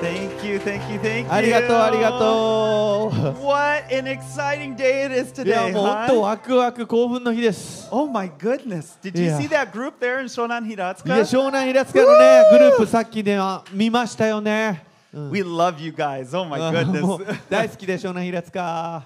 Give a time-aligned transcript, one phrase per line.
[0.00, 1.32] Thank you, thank you, thank you.
[1.32, 6.18] ありがとうありがと What an exciting day it is ういや today, もう本当 huh?
[6.20, 8.98] ワクワク興奮の日です Oh my goodness.
[9.02, 9.38] Did you Yeah.
[9.38, 11.20] see that group there in Shonan いや Hiratsuka?
[11.24, 16.36] 湘南平塚のねグループさっきねあ見ましたよね、うん We love you guys.
[16.38, 17.40] Oh my あもう goodness.
[17.48, 19.02] 大好きで湘南平塚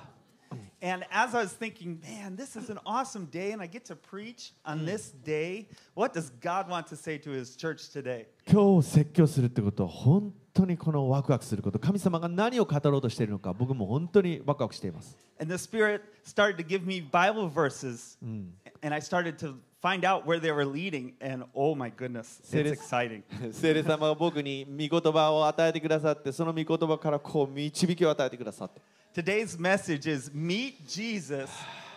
[0.80, 3.96] and as I was thinking, man, this is an awesome day and I get to
[3.96, 5.66] preach on this day.
[5.94, 8.26] What does God want to say to his church today?
[8.50, 19.55] 今日説教するってことは本 当にこのワクワクすること神様が何を語ろうとしているのか僕も本当にワクワクしています And the Spirit started to give me Bible verses and I started to
[19.81, 23.23] find out where they were leading and oh my goodness, it's exciting.
[23.51, 28.81] 聖霊様が僕に御言葉を与えてくださってその御言葉からこう導きを与えてくださって
[29.13, 31.49] Today's message is meet Jesus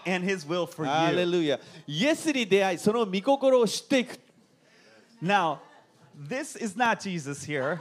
[0.06, 1.30] and his will for ハレ you.
[1.30, 4.18] ルヤイエスに出会いその御心を知っていく
[5.22, 5.58] Now,
[6.28, 7.78] this is not Jesus here.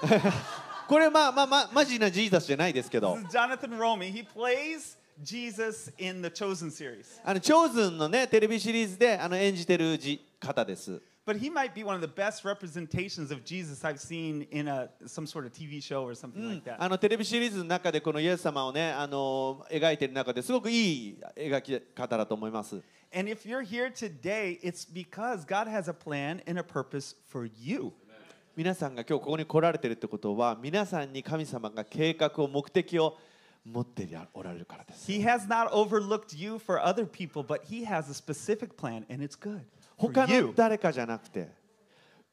[0.88, 4.12] これまあまあまあマジなジーザスじゃないですけど Jonathan Romy.
[4.12, 7.20] He plays Jesus in the Chosen series.
[7.24, 11.02] あのチョーズンのねテレビシリーズであの演じてるじ方です。
[11.26, 15.26] But he might be one of the best representations of Jesus I've seen in a some
[15.26, 16.76] sort of TV show or something like that.
[16.78, 22.82] あのテレビシリーズの中でこのイエス様をねあの描いてる中ですごくいい描き方だと思います。
[23.12, 27.94] And if you're here today, it's because God has a plan and a purpose for you.
[28.56, 33.18] 皆さんが今日ここに来られてるってことは皆さんに神様が計画を目的を
[33.66, 35.12] 持っておられるからです。
[35.12, 39.38] He has not overlooked you for other people, but he has a specific plan and it's
[39.38, 39.62] good.
[39.98, 41.50] 他の.誰かじゃなくて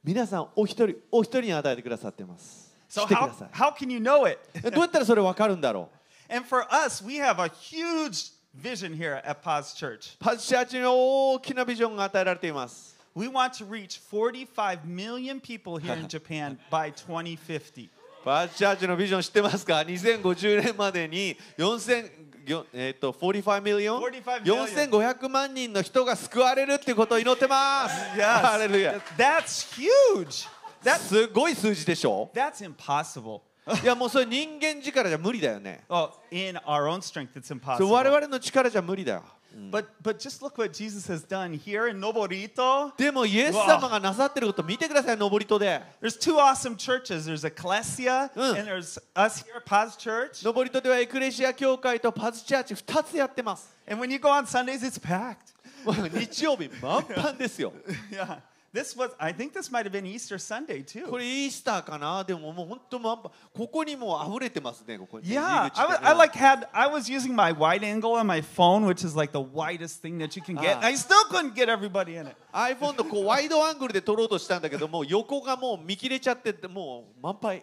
[0.05, 2.73] 皆さんお一人お一人に与えてくださってます。
[2.89, 4.39] So how, how can you know it?
[4.71, 10.17] どうやったらそれ分かるんだろう and for us, we have a huge vision here at Paz Church.
[10.21, 12.92] パズチャーチに大きなビジョンが与えられています。
[13.15, 17.91] We want to reach 45 million people here in Japan by 2050.
[18.25, 22.11] パズチャーチのビジョン知ってますか ?2050 年までに4000
[22.47, 28.21] よえー、と45ミリオン45 million 4500万人の人が救われるっていうことを祈ってます。
[28.21, 30.49] ハレルヤ That's huge.
[30.83, 33.41] That's, すごい数字でしょ that's impossible.
[33.83, 35.85] いやもうそれ人間力じゃ無理だよね。
[35.89, 38.03] Well, in our own strength, it's そ impossible.
[38.03, 39.23] れ我々の力じゃ無理だよ。
[39.72, 42.92] But, but just look what Jesus has done here in Noborito.
[42.96, 45.82] でもイエス様がなさってること見てください、登りとで。
[46.00, 47.26] There's two awesome churches.
[47.26, 48.60] There's Ecclesia Mm.
[48.60, 50.46] and there's us here, Paz Church.
[50.46, 53.74] 登りとではエクレシア教会とパズチャーチ2つやってます。
[53.90, 55.56] And when you go on Sundays, it's packed.
[55.84, 57.74] もう日曜日満帆ですよ。
[58.12, 58.40] yeah.
[58.75, 61.19] This was, I think this might have been Easter Sunday こ too.
[61.19, 63.31] れイースターかなでももう本当満帆。
[63.53, 65.29] ここにもう溢れてますね、ここに。
[65.29, 69.07] Yeah, 入り口 I, I like had I was using my wide angle on my phone, which
[69.07, 70.79] is like the widest thing that you can get.
[70.79, 70.87] Ah.
[70.87, 72.37] I still couldn't get everybody in it.
[72.55, 77.63] iPhone のこうワイドアングルで撮ろうとしたんだけどもう横がもう見切れちゃっててもう満杯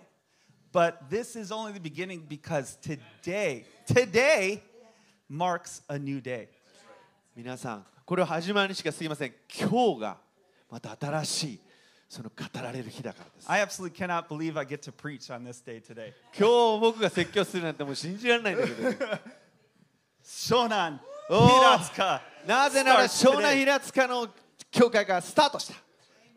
[0.72, 4.62] But this is only the beginning because today, today
[5.28, 6.50] marks a new day.
[7.36, 10.29] 皆さんこれは始まりにしか過ぎません今日が
[10.70, 11.60] また新しい
[12.08, 16.14] その語られる日だからです I absolutely cannot believe I get to preach on this day today.
[16.38, 18.98] 今日僕が説教するなんてもう信じられないんだけど、ね、
[20.24, 21.00] Shonan,
[21.32, 21.48] Oh.
[21.48, 22.22] Hiratsuka.
[22.48, 23.60] なぜなら湘南 today.
[23.60, 24.28] 平塚の
[24.72, 25.76] 教会がスタートした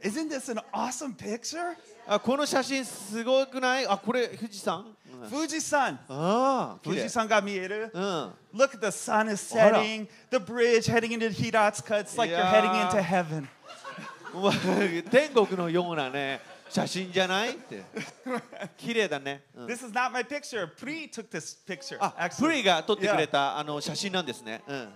[0.07, 1.75] Isn't this an awesome picture?
[2.07, 5.99] あこの写真すごくないあこれ富士山、うん Fuji-san.
[6.09, 7.91] ああ綺麗 Fuji-san got mieru.
[7.95, 12.01] うん Look at the sun is setting, the bridge heading into Hiratsuka.
[12.01, 13.49] It's like you're heading into heaven.
[15.11, 17.83] 天国のようなね写真じゃないって
[18.79, 20.67] 綺麗だね、うん This is not my picture.
[20.69, 21.99] Pri took this picture.
[22.01, 22.41] あ actually.
[22.47, 23.27] プリが撮ってくれ Yeah.
[23.31, 24.89] たあの写真なんですね、うん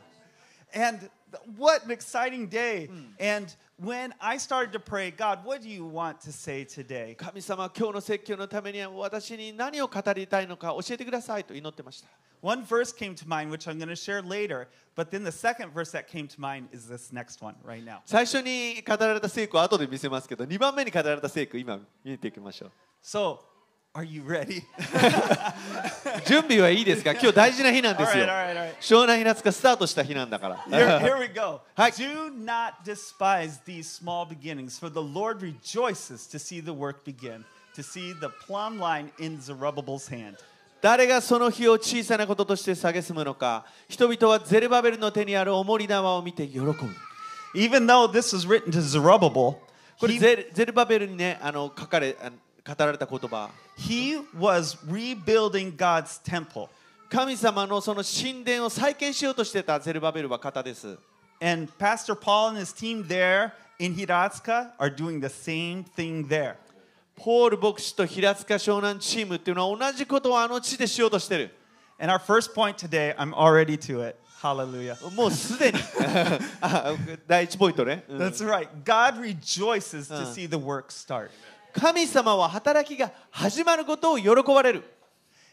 [0.74, 1.10] And
[1.56, 2.88] what an exciting day.
[3.18, 7.14] And when I started to pray, God, what do you want to say today?
[7.16, 12.08] 神様今日の説教のために私に何を語りたいのか教えてくださいと祈ってました
[12.42, 14.68] One verse came to mind, which I'm going to share later.
[14.94, 18.00] But then the second verse that came to mind is this next one right now.
[18.04, 22.70] 最初に語られた聖句は後で見せますけど2番目に語られた聖句今見ていきましょう
[23.02, 23.38] So,
[23.96, 24.62] Are you ready?
[26.26, 27.12] 準備はいいですか？
[27.16, 28.26] 今日大事な日なんですよ。
[28.26, 28.76] right, right, right.
[28.78, 30.64] 湘南平塚スタートした日なんだから。
[40.82, 46.74] 誰がその日を小さなこととして蔑むのか人々はゼルバベルの手にある重り縄を見て喜ぶ。
[50.52, 52.32] ゼルバベルにね、あの書かれ、あの
[52.66, 56.68] 語られた言葉 he was rebuilding God's temple.
[57.08, 60.98] 神様のその神殿を再建しようとしてたゼルバベルは方です。
[61.40, 66.56] And Pastor Paul and his team there in Hiratsuka are doing the same thing there.
[67.14, 71.54] ポール牧師と平塚湘南チームっていうのは同じことをあの地でしようとしてる
[71.98, 74.16] And our first point today, I'm already to it.
[74.42, 74.96] Hallelujah.
[75.14, 75.78] もうすでに
[76.60, 76.94] あ
[77.26, 78.68] 第一ポイントね、うん That's right.
[78.84, 80.32] God rejoices to Uh.
[80.32, 81.30] see the work start.
[81.75, 84.83] 神様は働きが始まることを喜ばれる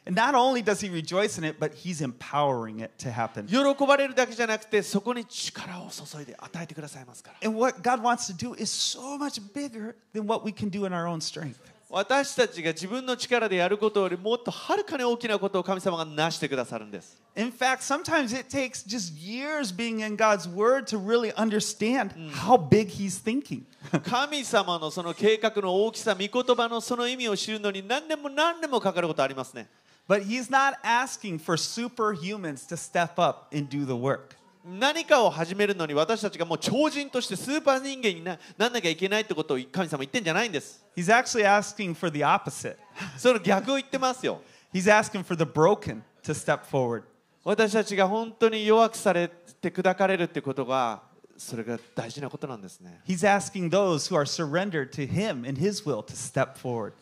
[0.06, 3.46] And not only does he rejoice in it, but he's empowering it to happen.
[3.46, 10.70] 喜ばれるだけじゃなくてそこに力を注いで与えてくださいますから And what God wants to do is so much bigger than what we can
[10.70, 11.60] do in our own strength.
[11.95, 22.11] 私たちが自分の力でやることよりもっとはるかに大きなことを神様がなしてくださるんです In fact, sometimes it takes just years being in God's word to really understand
[22.31, 23.61] how big he's thinking.
[24.03, 29.67] 神様のその計画の大きさ御言葉のその意味を知るのに何年も何年もかかることありますね
[30.09, 34.35] But he's not asking for superhumans to step up and do the work.
[34.65, 42.77] 何かを始めるのに私たちがもう超人としてスーパー人間にななんなきゃいけないってことを神様言ってんじゃないんです He's actually asking for the opposite.
[43.17, 44.41] その逆を言ってますよ
[44.73, 47.03] He's asking for the broken to step forward.
[47.43, 51.03] 私たちが本当に弱くされて砕かれるってことが
[51.35, 56.93] それが大事なことなんですね He's asking those who are surrendered to him and his will to step forward.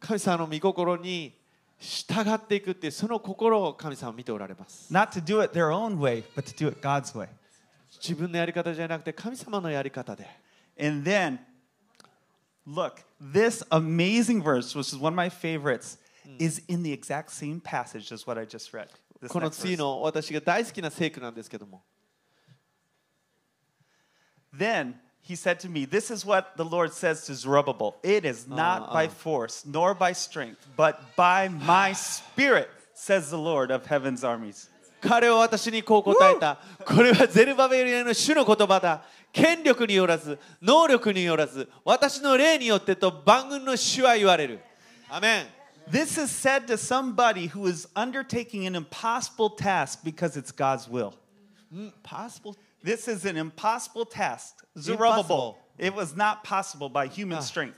[0.00, 1.35] 神様の御心に
[1.79, 7.27] 従っていくっていうその心を神様は見ておられます Not to do it their own way, but to do it God's way.
[7.99, 10.27] 自分のやり方じゃなくて神様のやり方で
[10.79, 11.39] And then,
[12.67, 15.97] look, this amazing verse, which is one of my favorites,
[16.39, 18.87] is in the exact same passage as what I just read.
[19.21, 19.77] This この next 次 verse.
[19.79, 21.83] の私が大好きな聖句なんですけども
[24.55, 24.95] Then
[25.25, 28.89] he said to me, This is what the Lord says to Zerubbabel It is not
[28.89, 28.93] uh.
[28.93, 34.69] by force nor by strength, but by my spirit, says the Lord of heaven's armies.
[35.01, 39.03] 彼は私にこう答えたこれはゼルバベルへの主の言葉だ
[39.33, 44.59] 権力によらず能力によらず私の霊によってと万軍の主は言われる
[45.09, 45.45] アメン
[45.89, 51.13] This is said to somebody who is undertaking an impossible task because it's God's will.
[52.03, 52.53] パースポ
[52.86, 54.64] This is an impossible task.
[54.78, 55.56] Zerubbabel.
[55.76, 57.42] It was not possible by human Ah.
[57.42, 57.74] strength.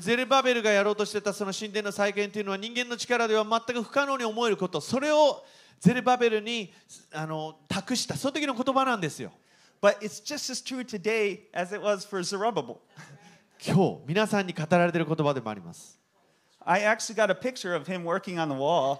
[0.00, 5.44] ゼルバベルがやろうとしてたその神殿の再建というのは人間の力では全く不可能に思えることそれを
[5.80, 6.72] ゼルバベルに
[7.12, 9.32] あの託したその時の言葉なんですよ
[9.80, 12.76] But it's just as true today as it was for Zerubbabel.
[13.64, 15.98] 今日皆さんに語られている言葉でもあります
[16.64, 18.98] I actually got a picture of him working on the wall.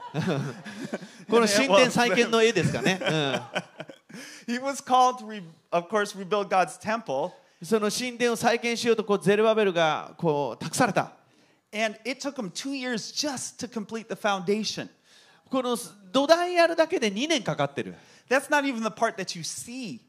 [1.29, 2.99] この神殿再建の絵ですかね、
[4.47, 5.43] He was called to, re-
[5.73, 7.33] of course, rebuild God's temple.
[7.61, 11.13] うん、その神殿を再建しようとこうゼルバベルがこう託された
[11.73, 14.89] And it took him two years just to complete the foundation.
[15.49, 15.77] この
[16.13, 17.95] 土台やるだけで2年かかってる
[18.29, 20.01] That's not even the part that you see.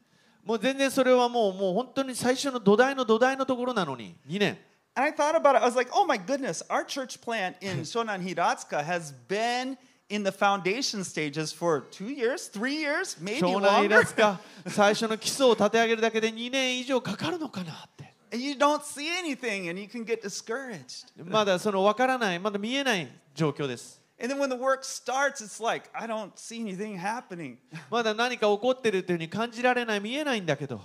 [0.44, 4.58] もう全然それはもうもう本当に最初の土台の土台のところなのに2年
[4.94, 5.62] And I thought about it.
[5.62, 9.78] I was like, oh my goodness, our church plant in Shonan Hiratsuka has been
[10.11, 13.89] in the foundation stages for two years, three years, maybe 湘南イ longer.
[13.89, 21.07] ラスか最初の基礎を立て上げるだけで2年以上かかるのかなって And you don't see anything and you can get discouraged.
[21.23, 27.57] まだその分からないまだ見えない状況です And then when the work starts, it's like, I don't see anything happening.
[27.91, 30.81] まだ何か起こってるというふうに感じられない見えないんだけど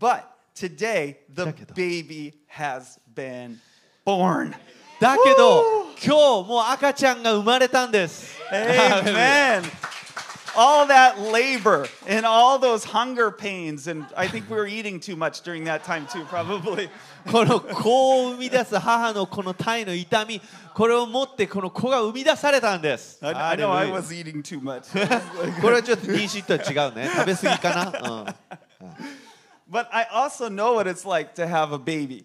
[0.00, 0.24] But
[0.54, 1.74] today, the だけど。
[1.74, 3.58] baby has been
[4.04, 4.52] born.
[5.00, 9.62] だけど 今日もう赤ちゃんが生まれたんです Amen.
[10.56, 15.16] all that labor and all those hunger pains, and I think we were eating too
[15.16, 16.88] much during that time too, probably.
[17.30, 20.40] この子を生み出す母のこの体の痛み
[20.74, 25.60] これを持ってこの子が生み出されたんです I, I know I ハレルヤ was eating too much.
[25.60, 28.34] これはちょっと妊娠とは違うね食べ過ぎかな、
[29.70, 32.24] but I also know what it's like to have a baby.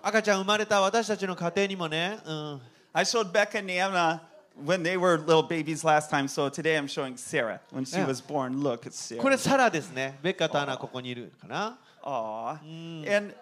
[0.02, 2.60] 赤ちゃん生まれた私たちの家庭にもね、うん、
[2.92, 4.20] I showed Becca and Anna
[4.64, 8.06] when they were little babies last time, so today I'm showing Sarah when she Yeah.
[8.06, 8.62] was born.
[8.62, 9.38] Look, it's これ Sarah.
[9.38, 13.16] サラですねベッカとアナここにいるかな Aw.
[13.16, 13.34] And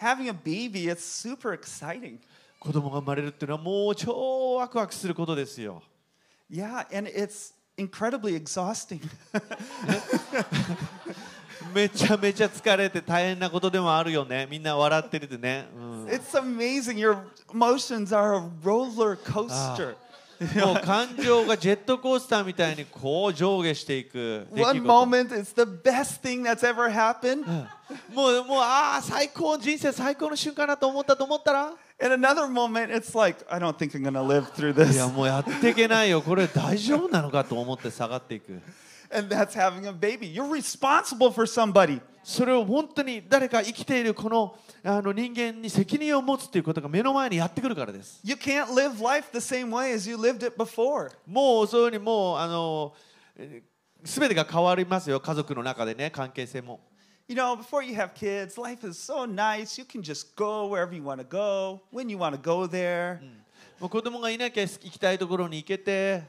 [0.00, 2.18] having a baby, it's super exciting.
[2.60, 5.82] 子供が生まれるっていうのはもう超ワクワクすることですよ
[6.50, 9.00] Yeah, and it's incredibly exhausting.
[11.73, 16.97] めちゃめちゃ疲れて大変なことでもあるよねみんな笑ってるでね、うん、it's amazing.
[16.97, 17.17] Your
[17.51, 19.95] emotions are a roller coaster.
[20.55, 27.45] もう感情がジェットコースターみたいにこう上下していく One 事 moment it's the best thing that's ever happened,
[28.13, 34.97] もうもうああ最高人生最高の瞬間だと思ったと思ったら and another moment it's like, I don't think I'm gonna live through い this.
[34.97, 38.59] やもうやっていけないよこれ大丈夫なのかと思って下がっていく
[39.13, 40.27] And that's having a baby.
[40.27, 42.01] You're responsible for somebody.
[42.23, 51.11] それを本当に誰か生きているこのあの人間に責任を持つということが目の前にやってくるからです You can't live life the same way as you lived it before.
[51.27, 52.93] もうそういうふうにもうあの
[54.05, 56.79] すべてが変わりますよ家族の中でね関係性も
[57.27, 59.79] You know, before you have kids, life is so nice.
[59.79, 63.19] You can just go wherever you want to go, when you want to go there.
[63.79, 66.23] もう子供がいなきゃ行きたいところに行けて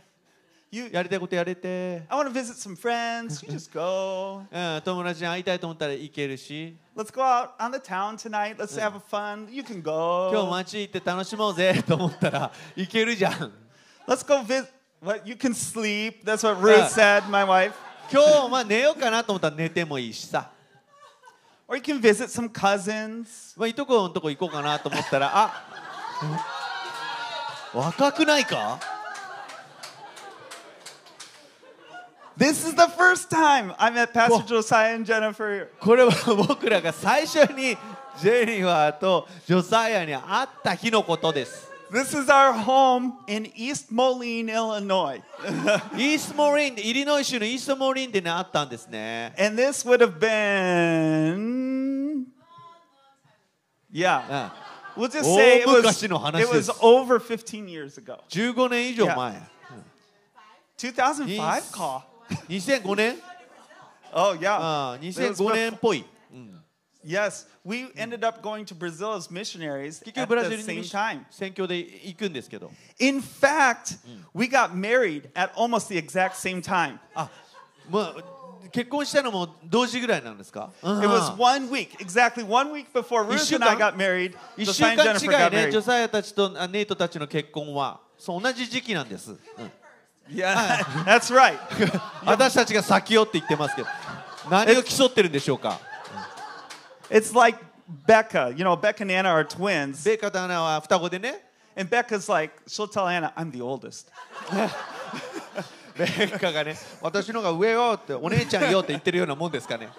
[0.92, 3.46] やりたいことやれて、I want to visit some friends.
[3.46, 4.42] You just go.
[4.50, 8.56] うん、友達に会いたいと思ったら行けるし Let's go out on the town tonight.
[8.56, 9.52] Let's have a fun.
[9.52, 10.46] You can 今日 go.
[10.50, 13.52] 街行って楽しもうぜと思ったら行けるじゃん
[14.06, 14.68] Let's go visit.
[15.00, 16.24] What you can sleep.
[16.24, 17.74] That's what Ruth said, my wife.
[18.10, 20.50] 今日まあ寝ようかなと思ったら寝てもいいしさ
[21.66, 23.58] Or you can visit some cousins.
[23.58, 25.64] まあ、いとこのとこ行こうかなと思ったらあ
[27.72, 28.78] 若くないか
[32.37, 34.43] This is the first time I met Pastor Whoa.
[34.61, 35.67] Josiah and Jennifer.
[35.81, 37.75] これは僕らが最初に
[38.17, 45.21] ジェニファーとジョサイアに会った日のことです This is our home in East Moline, Illinois.
[45.97, 52.25] イーストモリンでイリノイ州のイーストモリンでね会ったんですね And this would have been.
[53.91, 54.21] Yeah.
[54.29, 54.51] うん
[55.03, 56.71] We'll just say it was, 大昔の話です。
[56.71, 58.19] it was over 15 years ago.
[58.29, 59.41] 15年以上前、
[60.77, 61.71] 2005 Yes.
[61.71, 62.01] call.
[62.48, 63.16] 2005年
[64.16, 64.52] Oh, yeah.
[64.54, 66.62] ああ It was 2005年っぽい、うん、
[67.04, 67.46] Yes.
[67.64, 71.20] We ended up going to Brazil as missionaries 結 at 局ブラジ the ルに same time.
[71.30, 73.98] 宣教で行くんですけど In fact,
[74.34, 76.98] we got married at almost the exact same time.
[77.14, 77.28] あ
[77.90, 84.36] まあ結婚したのも同時ぐらいなんですか It was one week, exactly one week before Ruth and I got married.
[84.56, 85.82] 1週 Josiah 間 and Jennifer 違い got ね、ジョ married.
[85.82, 89.38] サイアたちとあネイトたちの結婚はそう同じ時期なんです、うん
[90.31, 91.57] Yeah, that's right.
[92.23, 93.87] 私たちが先をって言ってますけど
[94.49, 95.79] 何を競ってるんでしょうか
[97.09, 97.59] It's like
[98.07, 98.53] Becca.
[98.55, 100.05] You know, Becca and Anna are twins.
[100.05, 101.43] ベーカとアナは双子でね
[101.75, 104.11] And Becca's like, she'll tell Anna, I'm the oldest.
[105.97, 109.89] ベーカがね私のが上よってお姉ちゃんよって言ってるようなもんですかね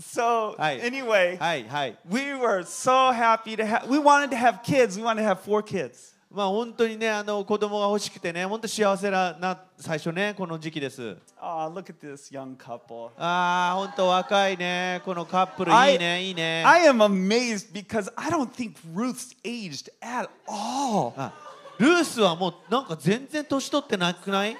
[0.00, 0.80] So, Hi.
[0.80, 4.96] anyway, はいはい we were so happy to have, we wanted to have kids.
[4.96, 6.11] We wanted to have four kids.
[6.33, 13.09] まあ本当にねあの子供が欲しくてね本当幸せなな最初ねこの時期です Oh, look at this young couple.
[13.17, 21.13] ああ本当若いねこのカップルいいねいいね I am amazed because I don't think Ruth's aged at all.
[21.17, 21.33] あ
[21.77, 24.57] ルースはもうなんか全然年取ってなくない？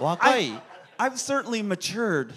[0.00, 0.50] 若い
[0.98, 2.30] ？I've certainly matured.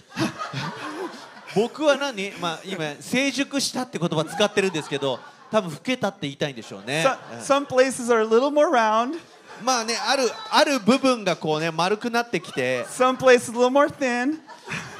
[1.56, 5.20] 僕は何、まあ、今成熟したって言葉使ってるんですけど
[5.52, 7.06] 多分老けたって言いたいんでしょうね
[7.40, 9.18] So, some places are a little more round,
[9.64, 14.40] まあねあるある部分がこうね丸くなってきて some places a little more thin.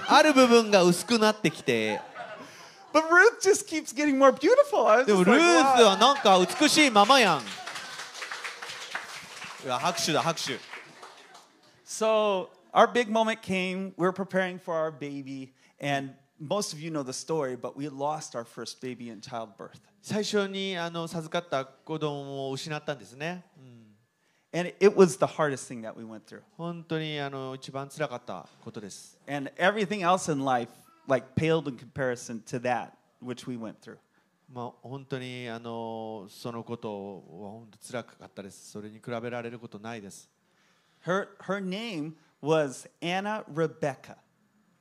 [0.08, 2.00] ある部分が薄くなってきて
[2.94, 4.88] But Ruth just keeps getting more beautiful.
[4.88, 5.86] I was でも just ル like, ース wow.
[5.86, 7.42] はなんか美しいままやん
[9.66, 10.58] いや拍手だ拍手
[11.86, 13.94] So our big moment came.
[13.98, 17.89] We were preparing for our baby, and most of you know the story, but we
[17.89, 19.81] lost our first baby in childbirth.
[20.03, 26.43] 最初にあの授かった子供を失ったんですね、うん、 And it was the hardest thing that we went through.
[26.57, 30.71] 本当にあの一番辛かったことです And everything else in life,
[31.07, 32.91] like, paled in comparison to that
[33.23, 33.99] which we went through.
[34.53, 40.29] まあ本当にあのそのことは本当辛かったですそれに比べられることないです
[41.07, 44.17] Her, her name was Anna Rebecca.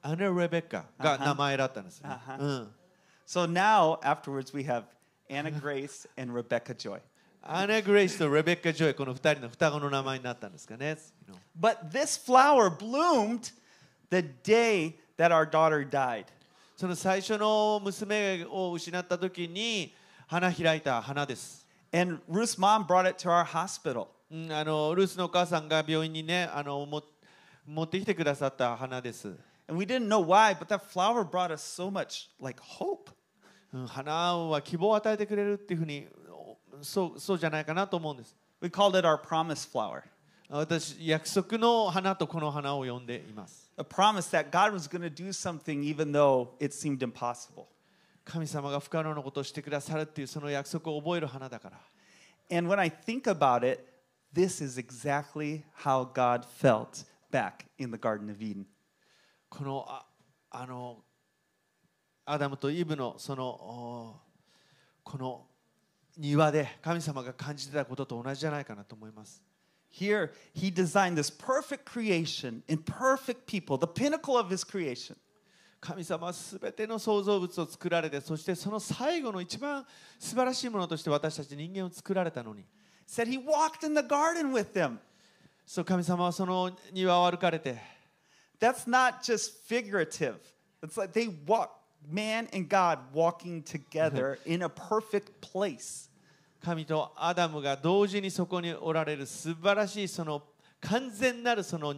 [0.02, 2.72] アナ・レベッカがあは名前だったんですね、あはうん、
[3.28, 4.84] So now, afterwards, we have
[5.30, 7.00] Anna Grace and Rebecca Joy.
[7.44, 10.96] アナ・グレイスとレベッカ・ジョイこの2人の双子の名前になったんですかね
[11.60, 13.52] But this flower bloomed
[14.12, 16.26] the day that our daughter died.
[16.78, 19.94] その最初の娘を失った時に
[20.28, 24.08] 花開いた花です、 And Ruth's mom brought it to our hospital.
[24.32, 27.04] うん、あのルースのお母さんが病院にねあのも
[27.66, 29.36] 持ってきてくださった花です、
[29.68, 33.12] And we didn't know why, but that flower brought us so much like hope.
[33.74, 40.04] うん、花は希望を与えてくれるっていうふうにおそうそうじゃないかなと思うんです We called it our promise flower.
[40.50, 47.68] 私約束の花とこの花を呼んでいます A promise that God was going to do something even though it seemed impossible.
[48.26, 53.86] 神様が不可能なことをしてくださるっていうその約束を覚える花だから And when I think about it,
[54.34, 58.66] this is exactly how God felt back in the Garden of Eden.
[59.49, 60.07] このあ
[60.51, 60.99] あの
[62.25, 64.17] アダムとイブのそのお
[65.05, 65.47] この
[66.17, 69.43] 庭で神様が感じてたことと同じじゃないかなと思います。
[69.93, 75.17] Here, he designed this perfect creation in perfect people, the pinnacle of his creation.
[75.81, 79.87] 神様はすべての創造物を作られてそしてその最後の一番
[80.19, 82.65] 素晴らしいものとして私たち人間を作られたのに
[83.07, 84.99] Said he walked in the garden with them.
[85.65, 87.96] そう神様はその庭を歩かれて
[88.60, 90.38] That's not just figurative.
[90.84, 91.72] It's like they walk,
[92.10, 96.10] man and God walking together in a perfect place.
[96.64, 100.44] 神とアダムが同時にそこにおられる素晴らしいその
[100.80, 101.96] 完全なるその、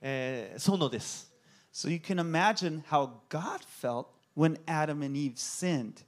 [0.00, 1.30] えー園です
[1.72, 6.04] So you can imagine how God felt when Adam and Eve sinned.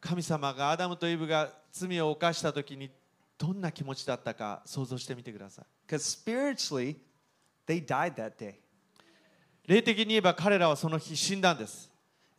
[0.00, 2.90] 神様がアダムとイブが罪を犯した時に
[3.36, 6.96] どんな気持ちだったか想像してみてください Because spiritually,
[7.67, 8.55] they died that day.
[9.67, 11.89] 霊的に言えば彼らはその日死んだんです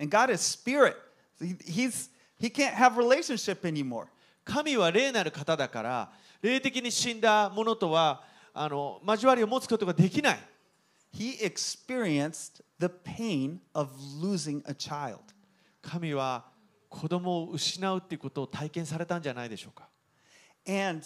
[0.00, 0.95] And God is spirit.
[1.40, 4.07] He- He's, he can't have relationship anymore.
[4.45, 6.12] 神は霊なる方だから
[6.43, 10.38] 霊的に死んだものとはあの交わりを持つことができない
[11.16, 13.88] He experienced the pain of
[14.21, 15.19] losing a child.
[15.81, 16.45] 神は
[16.90, 19.88] 子供を失うっていうことを体験されたんじゃないでしょうか
[20.69, 21.04] And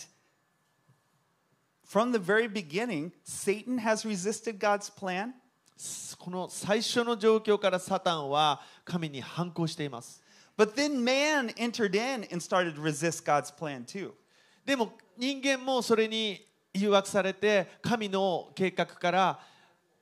[1.89, 5.33] from the very beginning, Satan has resisted God's plan.
[6.19, 10.21] この最初の状況からサタンは神に反抗しています
[10.57, 14.13] But then man entered in and started to resist God's plan too.
[14.67, 19.39] でも人間もそれに誘惑されて神の計画から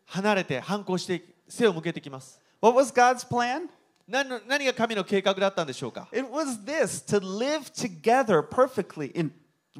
[0.06, 3.68] 離れて反抗して背を向けてきます What was God's plan?
[4.08, 9.30] 何の何が神の計画だったんでしょうか It was this to live together perfectly in,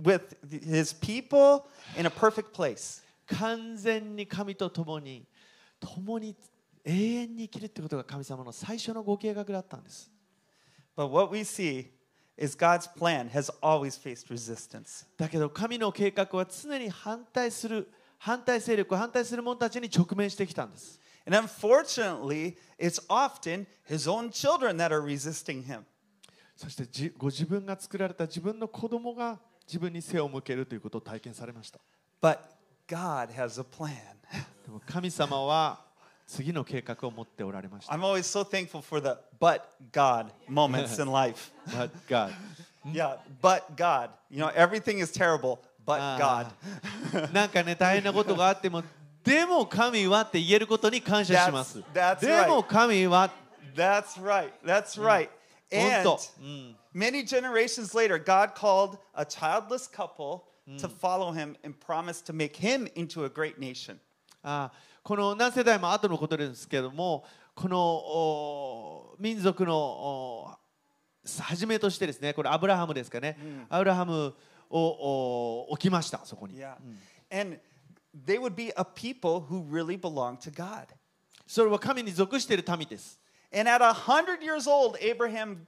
[0.03, 1.65] with his people
[1.99, 3.03] in a perfect place.
[3.39, 5.27] 完全に神と共に
[5.81, 6.37] 共に
[6.85, 10.11] 永遠に生きるってことが神様の最初のご計画だったんです
[10.97, 11.89] But what we see
[12.37, 15.07] is God's plan has always faced resistance.
[15.17, 17.89] だけど神の計画は常に反対する
[18.19, 25.81] 反対勢力反対する者たちに直面してきたんです And unfortunately, it's often his own children that are resisting him.
[26.57, 31.79] そしてじご自分が作られた自分の子供が自分に背を向けるということを体験されました
[32.23, 32.39] But
[32.89, 33.93] God has a plan.
[34.65, 35.81] でも神様は
[36.27, 41.53] 次の計画を持っておられました I'm always so thankful for the but God moments in life.
[41.69, 42.33] But God
[42.93, 44.11] Yeah, but God.
[44.31, 46.47] You know, everything is terrible, but God.
[47.33, 48.83] なんかね大変なことがあっても
[49.25, 53.31] でも神はって言えることに感謝します That's- that's でも神は
[53.75, 54.51] That's right.
[54.65, 55.29] That's right.
[55.71, 60.45] 本 And 当、うん、many generations later, God called a childless couple
[60.79, 64.01] to follow him and promised to make him into a great nation.
[64.43, 70.51] あこの何世代も後のことですけどもこのお民族のお
[71.41, 73.37] 初めとしてですねこれアブラハムですかね、
[73.69, 74.35] アブラハム
[74.71, 76.77] をお置きましたそこに Yeah.
[77.31, 77.59] And
[78.25, 80.87] they would be a people who really belong to God.
[81.47, 83.21] それは神に属している民です
[83.53, 85.67] And at a hundred years old, Abraham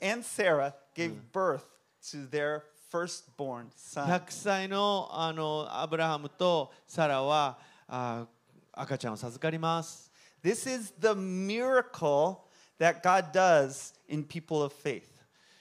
[0.00, 1.64] and Sarah gave birth
[2.10, 4.06] to their firstborn son.
[4.06, 7.58] 100歳のあのアブラハムとサラは
[7.88, 8.26] あ
[8.72, 10.10] 赤ちゃんを授かります
[10.42, 12.38] This is the miracle
[12.78, 15.04] that God does in people of faith.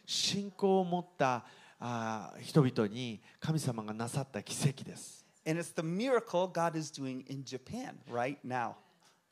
[0.06, 1.46] 信仰を持った
[1.80, 8.74] あ人々に神様がなさった奇跡です And it's the miracle God is doing in Japan right now.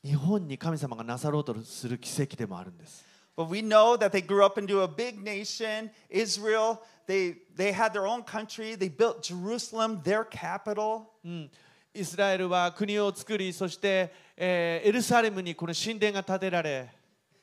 [0.03, 3.05] 日本に神様がなさろうとする奇跡でもあるんです
[3.36, 6.80] But we know that they grew up into a big nation, Israel.
[7.06, 8.76] They, they had their own country.
[8.76, 11.12] They built Jerusalem, their capital.
[11.24, 11.50] うん、
[11.92, 16.88] イスラエルは国を作りそして、えーエルサレムにこの神殿が建てられ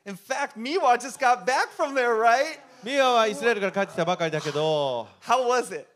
[0.06, 2.60] In fact, Miwa just got back from there, right?
[2.84, 5.88] ミアはイスラエルから帰ってきたばかりだけど How was it?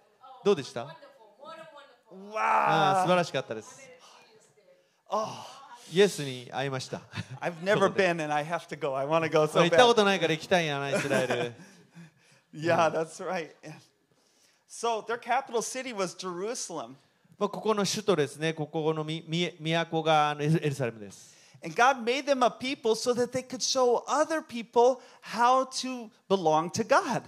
[0.45, 0.95] どうでした、
[2.11, 2.35] Wow.
[2.35, 3.81] あー素晴らしかったです
[5.92, 7.00] イエスに会いました
[7.40, 8.96] I've never been and I have to go.
[8.96, 9.94] I want to go 行 so ったこ bad.
[9.94, 11.52] とないから行きたいなイスラエル
[12.54, 13.50] Yeah, that's right.
[14.68, 16.96] So their capital city was Jerusalem.
[17.38, 25.64] まあここの首都ですねここのみみ都がエルサレムです And God made them a people so that they could show other people how
[25.64, 27.22] to belong to God.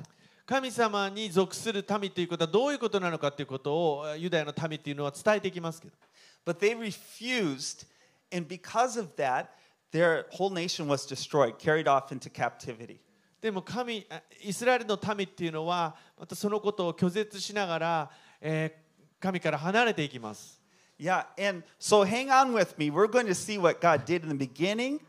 [0.47, 5.95] 神様に属する民ということはどういうことなのかということをユダヤの民というのは伝えていきますけど
[6.45, 7.87] But they refused,
[8.35, 9.57] and because of that,
[9.93, 13.01] their whole nation was destroyed, carried off into captivity.
[13.41, 18.85] でも神あイスラエルの民っていうのはまたそのことを拒絶しながら、えー
[19.25, 20.61] 神から離れていきます
[20.99, 22.89] Yeah, and so hang on with me.
[22.89, 25.01] We're going to see what God did in the beginning,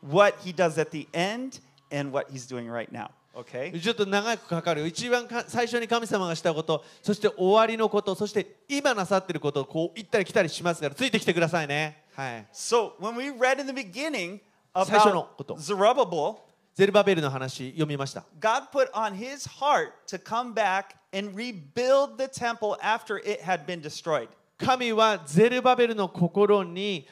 [0.00, 1.58] what He does at the end,
[1.90, 3.10] and what He's doing right now.
[3.34, 3.72] Okay?
[3.80, 14.40] ちょっと長くかかる一番か最初に神様がしたことそして終わりのことそして今なさっていることをこう行ったり来たりしますからついてきてくださいねはい So when we read in the beginning,
[14.74, 16.36] 最初のこと Zerubbabel,
[16.74, 23.42] ゼルバベルの話読みました God put on his heart to come back and rebuild the temple after it
[23.42, 24.28] had been destroyed.
[24.58, 27.06] 神はゼルバベルの心に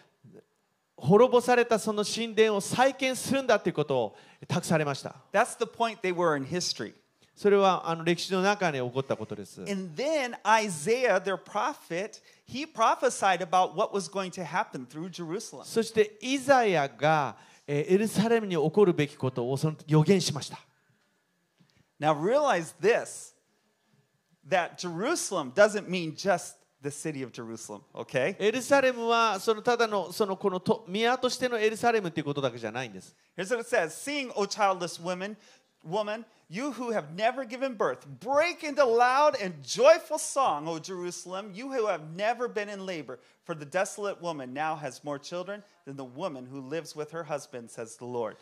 [0.97, 6.93] 滅ぼされたその神殿を再建するんだということを託されました That's the point they were in history.
[7.41, 15.09] それはあの歴史の中に起こったことです And then Isaiah, their prophet, he prophesied about what was going to happen through
[15.09, 15.65] Jerusalem.
[15.65, 20.59] そしてイザヤがえーエルサレムに起こるべきことをその予言しました
[21.99, 23.33] Now realize this
[24.47, 28.37] that Jerusalem doesn't mean just the city of Jerusalem, okay?
[28.39, 35.37] エルサレムはそのただのそのこのと宮としてのエルサレムということだけじゃないんです Here's what it says Sing, O childless women,
[35.84, 41.52] woman, you who have never given birth, break into loud and joyful song, O Jerusalem,
[41.54, 43.20] you who have never been in labor.
[43.44, 47.24] For the desolate woman now has more children than the woman who lives with her
[47.24, 48.38] husband, says the Lord.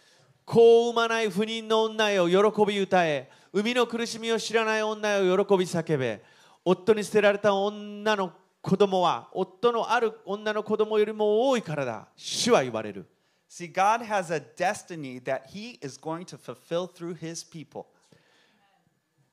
[0.46, 6.22] 子を産まない不妊の女よ喜び歌え生みの苦しみを知らない女よ喜び叫べ
[6.66, 13.06] 夫に捨てられた女の子供は夫のある女の子供よりも多いからだ主は言われる
[13.49, 17.87] See, God has a destiny that He is going to fulfill through His people.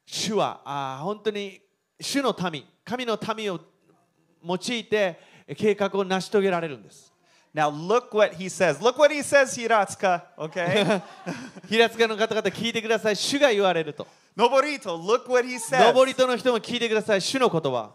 [0.06, 1.60] 主はあー本当に
[2.00, 3.60] 主の民神の民を
[4.44, 5.20] 用いて
[5.58, 7.12] 計画を成し遂げられるんです
[7.56, 8.82] Now, look what He says.
[8.82, 11.02] Look what He says, Hiratsuka, okay?
[11.70, 14.06] 平塚の方々聞いてください主が言われると
[14.38, 15.88] Noborito, look what He says.
[15.88, 17.92] 登り戸の人も聞いてください主の言葉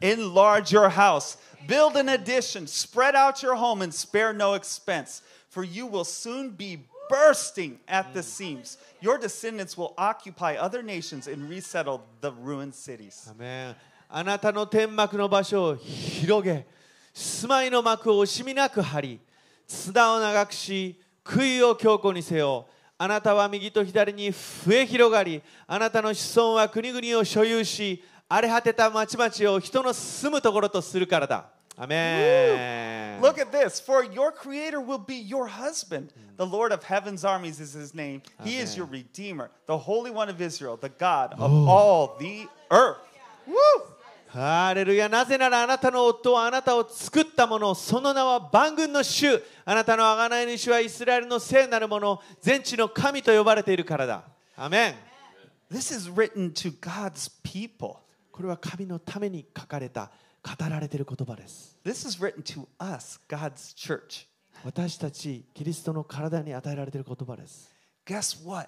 [0.00, 5.64] Enlarge your house, build an addition, spread out your home, and spare no expense, for
[5.64, 8.78] you will soon be bursting at the seams.
[9.00, 13.30] Your descendants will occupy other nations and resettle the ruined cities.
[13.30, 13.76] アメン
[14.08, 16.66] あなたの天幕の場所を広げ
[17.12, 19.20] 住まいの幕を惜しみなく張り
[19.66, 22.66] 綱を長くし杭を強固にせよ
[22.98, 28.02] あなたは右と左に増え広がりあなたの子孫は国々を所有し
[28.33, 33.81] 荒れ果てた町々を人の住むところとするからだアメン Look at this.
[33.81, 36.13] For your creator will be your husband.
[36.37, 38.21] The Lord of heaven's armies is his name.
[38.41, 42.99] He is your redeemer, the Holy One of Israel, the God of all the earth.
[43.45, 43.55] Woo!
[44.29, 54.23] ハレルヤなぜならあなたの夫はあなたを作ったものその名は万軍の主あなたの贖い主はイスラエルの聖なるもの全地の神と呼ばれているからだ
[54.55, 54.95] アメン
[55.69, 57.97] This is written to God's people.
[58.41, 60.09] これは神のために書かれた
[60.41, 64.25] 語られている言葉です This is written to us, God's church.
[64.65, 67.71] 私たちキリストの体に与えられている言葉です
[68.03, 68.67] Guess what?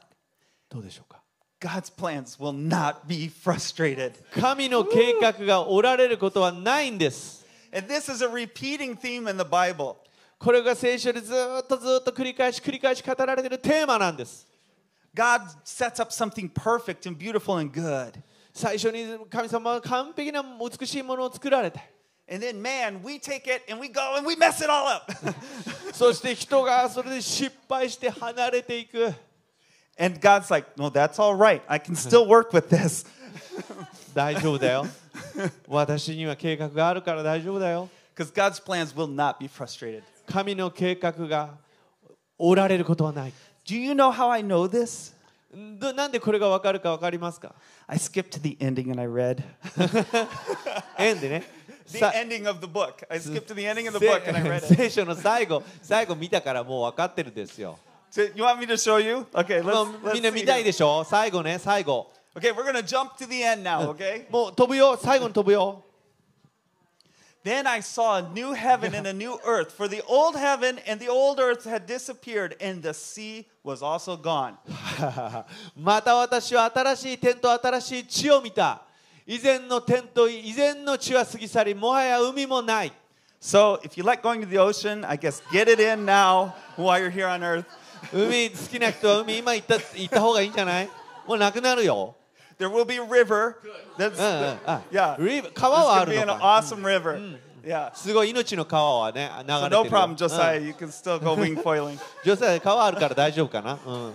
[0.70, 1.24] どうでしょうか
[1.60, 4.14] God's plans will not be frustrated.
[4.40, 7.44] 神の計画がおられることはないんです
[7.76, 9.96] And this is a repeating theme in the Bible.
[10.38, 14.46] これが聖書でずっとずっと繰り返し繰り返し語られているテーマなんです
[15.16, 18.22] God sets up something perfect and beautiful and good.
[18.53, 21.81] 最初に神様は完璧な美しいものを作られて
[22.31, 25.11] And then, man, we take it and we go and we mess it all up.
[25.95, 29.15] そして人がそれで失敗して離れていく
[29.99, 31.63] and God's like, no, that's all right.
[31.67, 33.07] I can still work with this.
[34.15, 34.87] 大丈夫だよ
[35.69, 40.03] 私には計画があるから大丈夫だよ Because God's plans will not be frustrated.
[40.27, 41.57] 神の計画が
[42.37, 43.33] おられることはない
[43.65, 45.12] Do you know how I know this?
[45.80, 47.54] どなんでこれが分かるか分かりますか
[47.88, 49.44] I skipped to the ending and I read.
[50.98, 51.44] 縁でね
[51.88, 53.06] The さ ending of the book.
[53.10, 54.78] I skipped to the ending of the book and I read せ it.
[54.78, 57.78] 聖書の最後最後見たからもう分かってるんですよ
[58.12, 59.26] So, you want me to show you?
[59.34, 63.42] Okay, も let's, う let's みんな see 見たい.でしょ最後ね最後 Okay, we're going to jump to the
[63.44, 64.26] end now, okay?
[64.32, 65.84] もう飛ぶよ最後に飛ぶよ
[67.45, 71.01] Then I saw a new heaven and a new earth, for the old heaven and
[71.01, 74.57] the old earth had disappeared, and the sea was also gone.
[75.77, 78.83] また私は新しい天と新しい地を見た
[79.27, 82.93] 以前の天と以前の地は過ぎ去りもはや海もない
[83.41, 87.01] So, if you like going to the ocean, I guess get it in now while
[87.01, 87.65] you're here on earth.
[88.13, 90.89] 海好きな人は海今行った行った方がいいんじゃない
[91.27, 92.15] もうなくなるよ
[92.59, 93.57] There will be a river.
[93.97, 95.17] That's うんうんあ yeah.
[95.25, 97.39] リ This 川はあ could be る an のか awesome river.
[97.65, 97.95] Yeah.
[97.95, 100.65] すごい命の川はね流 So れてる no よ problem, うん Josiah.
[100.65, 101.99] You can still go wing foiling.
[102.25, 104.15] ジョサイ川あるから大丈夫かな、うん、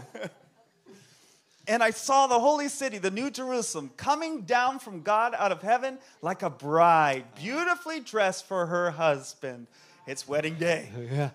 [1.66, 5.62] And I saw the holy city, the new Jerusalem, coming down from God out of
[5.62, 9.68] heaven like a bride, beautifully dressed for her husband.
[10.06, 10.90] It's wedding day.
[11.10, 11.32] いや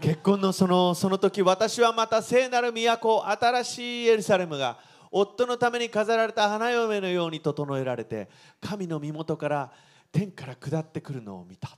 [0.00, 4.78] 結婚のそのその時私はまた聖なる都新しいエルサレムが
[5.11, 8.29] 夫のために飾られた花嫁のように整えられて
[8.61, 9.71] 神の身元から
[10.11, 11.77] 天から下ってくるのを見た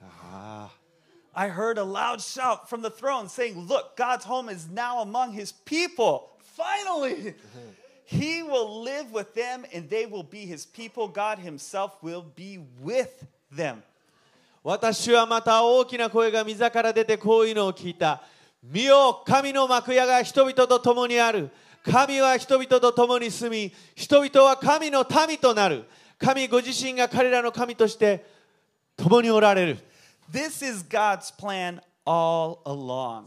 [0.00, 0.82] ああ
[1.34, 5.32] I heard a loud shout from the throne saying, Look, God's home is now among
[5.32, 6.28] his people.
[6.40, 7.34] Finally,
[8.04, 11.08] he will live with them and they will be his people.
[11.08, 13.82] God himself will be with them.
[14.62, 18.22] 私はまた大きな声が溝から出てこういうのを聞いた。
[18.62, 21.50] 見よ、神の幕屋が人々と共にある。
[21.84, 25.84] 神は人々と共に住み、人々は神の民となる。
[26.18, 28.24] 神ご自身が彼らの神として
[28.96, 29.78] 共におられる。
[30.32, 33.26] This is God's plan all along,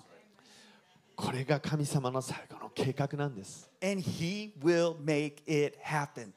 [1.16, 3.70] これが神様の最後の計画なんです。
[3.82, 6.32] and he will make it happen,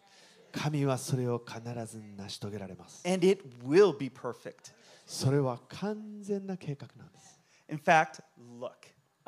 [0.52, 3.02] 神はそれを必ず成し遂げられます。
[3.07, 4.72] and it will be perfect.
[5.07, 7.40] それは完全な計画なんです。
[7.70, 8.20] In fact,
[8.61, 8.72] look,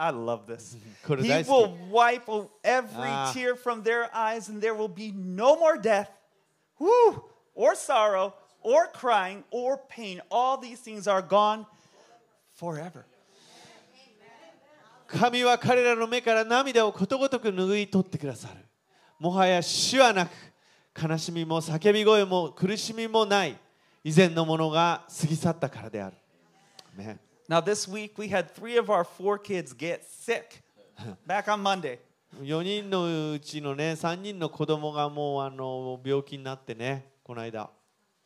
[0.01, 0.79] I love this.
[1.07, 2.27] He will wipe
[2.65, 3.31] every Ah.
[3.35, 6.09] tear from their eyes, and there will be no more death,
[6.79, 7.23] whew,
[7.55, 8.33] or sorrow,
[8.63, 10.23] or crying, or pain.
[10.31, 11.67] All these things are gone
[12.55, 13.05] forever.
[15.07, 18.55] 神は彼らの目から涙をことごとく拭い取ってくださる。
[19.19, 20.31] もはや死はなく、
[20.99, 23.59] 悲しみも叫び声も苦しみもない、
[24.03, 26.17] 以前のものが過ぎ去ったからである。
[26.97, 27.19] ね
[27.50, 30.64] Now, this week we had three of our four kids get sick
[31.28, 32.00] back on Monday.
[32.42, 37.70] 4人のうちのね、3人の子供がもうあの病気になってね、この間。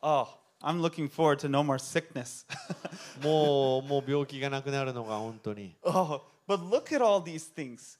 [0.01, 0.27] Oh,
[0.61, 2.45] I'm looking forward to no more sickness.
[3.21, 5.75] もうもう病気がなくなるのが本当に。
[5.83, 7.99] oh, but look at all these things.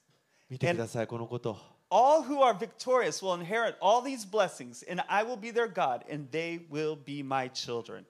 [0.50, 1.58] 見てください、このこと。
[1.92, 6.04] All who are victorious will inherit all these blessings, and I will be their God,
[6.12, 8.06] and they will be my children.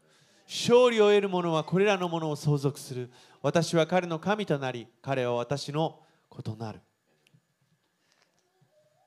[0.47, 3.11] 勝利を得る者はこれらのものを相続する。
[3.43, 6.81] 私は彼の神となり、彼は私の子となる。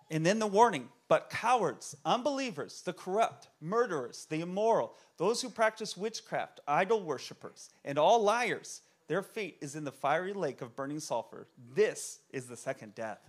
[0.10, 5.98] And then the warning but cowards, unbelievers, the corrupt, murderers, the immoral, those who practice
[5.98, 11.00] witchcraft, idol worshippers, and all liars, their fate is in the fiery lake of burning
[11.00, 11.48] sulfur.
[11.76, 13.20] This is the second death.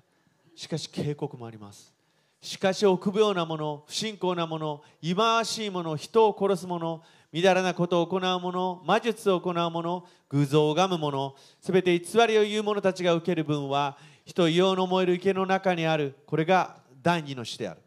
[0.55, 1.95] しかし警告もあります。
[2.41, 16.15] しかし臆病な者、不信仰な者、忌まわしい者、人を殺す者、みだらなことを行う者、魔術を行う者、偶像を拝む者、すべて偽りを言う者たちが受ける分は、人異様の燃える池の中にある。
[16.27, 17.81] これが第二の死である。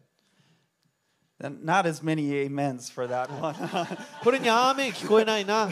[1.40, 3.54] Not as many amens for that one.
[4.22, 5.64] これにアーメン聞こえないな。
[5.64, 5.70] うん、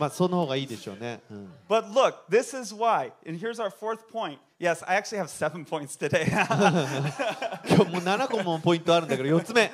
[0.00, 1.20] まあその方がいいでしょうね。
[1.30, 3.12] うん、but look, this is why.
[3.24, 4.38] And here's our fourth point.
[4.58, 6.26] Yes, I actually have seven points today.
[7.68, 9.70] 今日もう7個もポイントあるんだけど、4つ目。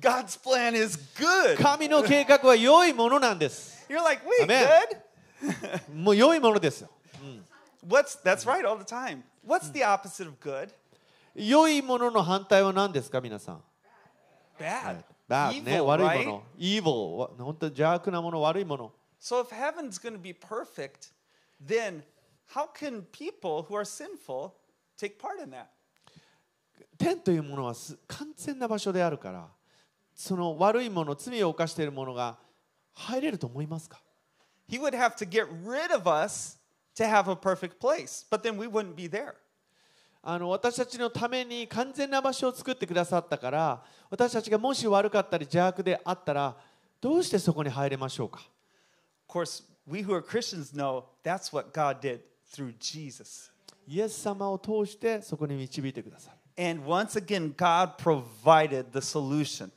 [0.00, 1.56] God's plan is good.
[1.56, 3.86] 神の計画は良いものなんです。
[3.88, 5.94] You're like, wait, good?
[5.94, 6.90] もう良いものですよ。
[7.86, 9.22] What's that's right all the time.
[9.46, 10.70] What's the opposite of good?
[11.34, 13.62] 良いものの反対は何ですか皆さん。
[14.58, 15.04] Bad.
[15.28, 16.26] Bad ね、悪い?
[16.26, 16.42] もの。
[16.58, 18.92] evil わ本当邪悪なもの、悪いもの。
[19.20, 21.12] So if heaven's going to be perfect,
[21.64, 22.02] then
[22.54, 24.52] how can people who are sinful
[24.98, 25.66] take part in that?
[26.98, 29.48] 天というものはす完全な場所であるから、
[30.18, 32.36] その悪いもの、罪を犯しているものが
[32.92, 34.02] 入れると思いますか
[34.68, 36.58] He would have to get rid of us
[36.96, 39.34] to have a perfect place, but then we wouldn't be there.
[40.20, 46.56] あの私たちのために完全な場所を作ってくださったから、私たちがもし悪かったり邪悪であったら、
[47.00, 48.40] どうしてそこに入れましょうか
[49.28, 53.52] Of course, we who are Christians know that's what God did through Jesus.
[53.86, 56.70] イエス様を通してそこに導いてください。
[56.70, 59.70] And once again, God provided the solution.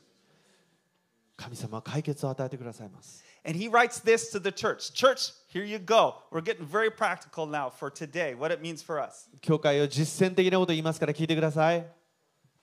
[1.42, 3.24] 神様は解決を与えてくださいます。
[3.44, 6.14] And he writes this to the church Church, here you go.
[6.30, 9.28] We're getting very practical now for today, what it means for us.
[9.40, 11.84] 教会を実践的なことを言いますから聞いてください。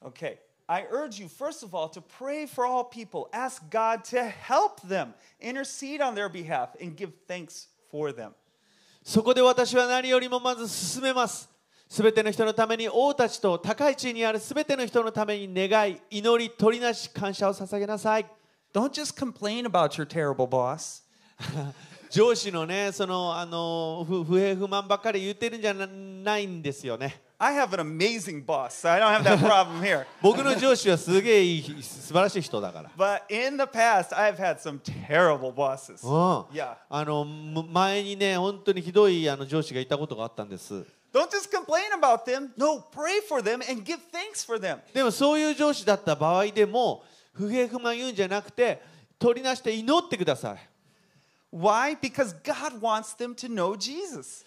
[0.01, 0.37] Okay.
[0.67, 3.27] I urge you, first of all, to pray for all people.
[3.33, 8.31] Ask God to help them, intercede on their behalf, and give thanks for them.
[9.03, 11.49] そこで私は何よりもまず進めます。
[11.89, 18.38] すべての人のために王たちと高い地位にあるすべての人のために願い、祈り、取りなし、感謝を捧げなさい。
[18.71, 21.03] Don't just complain about your terrible boss.
[22.11, 27.21] 上司のね、そのあの不不平不満ばっかり言ってるんじゃなないんですよね。
[27.41, 30.05] I have an amazing boss, so I don't have that problem here.
[30.21, 32.91] 僕の上司はすげえいい素晴らしい人だから。
[32.97, 36.05] But in the past, I've had some terrible bosses.
[36.05, 36.75] うん、Yeah.
[36.89, 40.85] あのむ前にね、本当にひどいあの上司がいたことがあったんです。
[41.13, 42.49] Don't just complain about them.
[42.57, 44.79] No, pray for them and give thanks for them.
[44.93, 47.03] でもそういう上司だった場合でも
[47.33, 48.81] 不平不満言うんじゃなくて
[49.17, 50.69] 取りなして祈ってください
[51.51, 51.97] Why?
[51.99, 54.45] Because God wants them to know Jesus.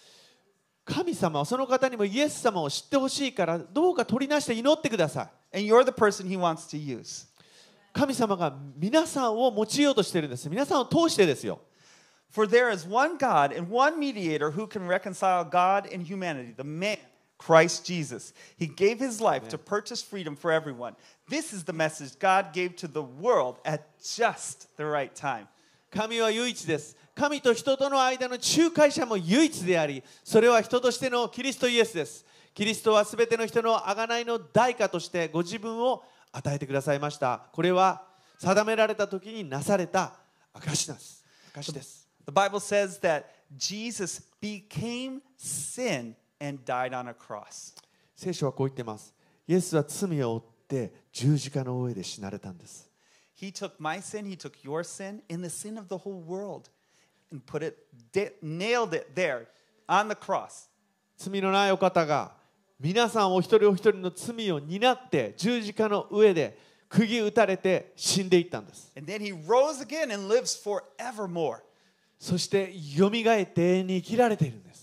[0.85, 7.27] 神様はその方にもイエス様を知ってほしいからどうか取りなして祈ってください And you're the person He wants to use.
[7.93, 11.61] 神様が皆さんを用いようとしてるんです皆さんを通してですよ
[12.31, 16.65] For there is one God and one mediator who can reconcile God and humanity, the
[16.65, 16.97] man,
[17.47, 18.33] Christ Jesus.
[18.57, 20.95] He gave his life to purchase freedom for everyone.
[21.29, 25.49] This is the message God gave to the world at just the right time.
[25.91, 32.25] 神は唯一です神と人との間の仲介者も唯一でありそれは人としてのキリストイエスです
[32.55, 36.03] キリストはすべての人の贖いの代価としてご自分を
[36.33, 38.05] 与えてくださいましたこれは
[38.39, 40.15] 定められた時になされた
[40.55, 43.25] 証です証です The Bible says that
[43.55, 47.75] Jesus became sin and died on a cross.
[48.17, 49.15] 聖書はこう言ってます
[49.47, 52.91] イエスは罪を負って十字架の上で死なれたんです
[53.41, 56.69] He took my sin, he took your sin, and the sin of the whole world,
[57.33, 57.77] and put it,
[58.43, 59.47] nailed it there
[59.89, 60.69] on the cross.
[61.17, 62.33] 罪のないお方が
[62.79, 71.61] 皆さんお一人お一人の罪を担って十字架の上で釘打たれて死んでいったんです And then he rose again and lives forevermore.
[72.19, 74.82] そしてよみがえって永遠に生きられているんです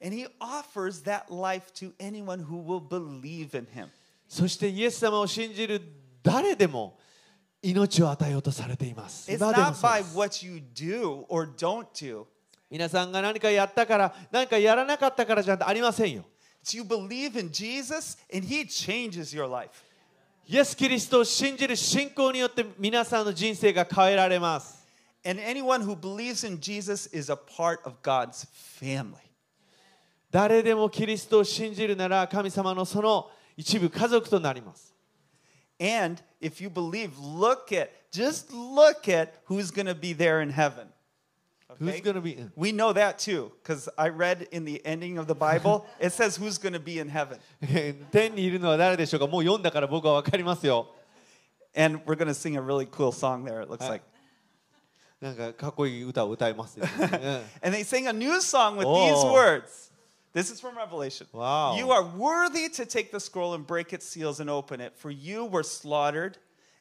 [0.00, 3.88] And he offers that life to anyone who will believe in him.
[4.28, 5.80] そしてイエス様を信じる
[6.22, 6.98] 誰でも
[7.62, 12.24] 命を与えようとされています It's 今でも not そう by です what you do or don't do.
[12.70, 16.24] 皆さんが何かやったから何かやらなかったからじゃありませんよ
[16.64, 19.70] It's you believe in Jesus and he changes your life.
[20.48, 24.84] イエス・キリストを信じる信仰によって皆さんの人生が変えられます
[25.24, 28.46] And anyone who believes in Jesus is a part of God's
[28.80, 29.25] family.
[30.30, 34.94] 誰でもキリストを信じるなら神様のその一部家族となります
[35.80, 40.50] And if you believe, look at, just look at who's going to be there in
[40.50, 40.86] heaven.
[41.80, 42.52] Who's gonna be in?
[42.54, 46.36] We know that too, because I read in the ending of the Bible, it says
[46.36, 47.38] who's going to be in heaven.
[48.12, 50.88] 天にいるのは誰でしょうかもう読んだから僕は分かりますよ
[51.74, 53.92] And we're going to sing a really cool song there, it looks Hi.
[53.92, 54.04] like.
[55.20, 58.94] なんかかっこいい歌を歌いますよ、うん And they sing a new song with Oh.
[59.08, 59.85] these words.
[60.36, 61.26] This is from Revelation.
[61.32, 61.76] Wow.
[61.76, 65.10] You are worthy to take the scroll and break its seals and open it, for
[65.10, 66.38] you were slaughtered,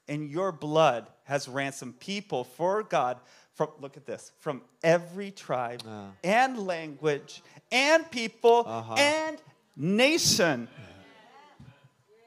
[0.07, 3.17] and your blood has ransomed people for God.
[3.53, 6.11] From look at this from every tribe Ah.
[6.23, 8.95] and language and people Uh-huh.
[8.97, 9.37] and
[9.75, 10.69] nation.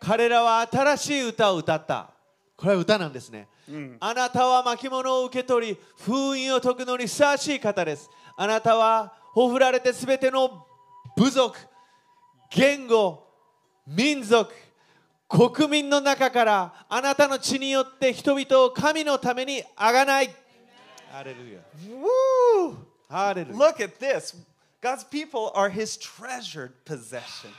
[0.00, 2.11] 彼らは新しい歌を歌った
[2.57, 3.48] これは歌なんですね、
[4.00, 10.66] あなたは巻物を受け取り封印を解くのにふさわしい方ですあなたはほふられてすべての
[11.19, 11.53] 部族
[12.49, 13.27] 言語
[13.86, 14.49] 民族
[15.27, 20.29] 国民の中からあなたの血によって人々を神のためにあがない
[21.12, 22.77] ハレルヤ Woo!
[23.10, 24.34] Look at this.
[24.82, 27.51] God's people are his treasured possession.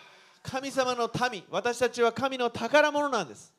[0.42, 3.52] 神様の民私たちは神の宝物なんです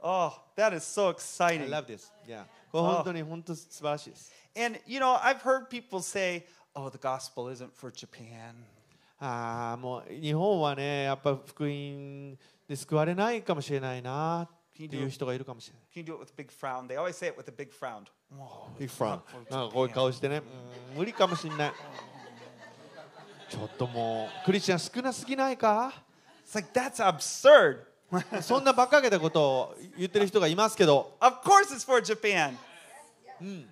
[0.00, 1.68] Oh, that is so I exciting.
[1.68, 2.44] love this、yeah.
[2.72, 8.54] 本当に本当素晴らしいです And you know, I've heard people say, "Oh, the gospel isn't for Japan."
[9.20, 12.36] ああもう日本はねやっぱ福音
[12.68, 16.04] で救われないかもしれないなっていう人がいるかもしれない。
[16.04, 16.86] Can you do it with a big frown?
[16.88, 18.04] They always say it with a big frown.
[18.78, 20.38] Big frown なんかこういう顔してね、
[20.92, 21.72] うん無理かもしれない。
[23.48, 25.92] ちょっともうクリスチャン少なすぎないか
[26.44, 27.84] It's like that's absurd.
[28.42, 32.56] そんな馬鹿げたことを言ってる人がいますけど of course, it's for Japan.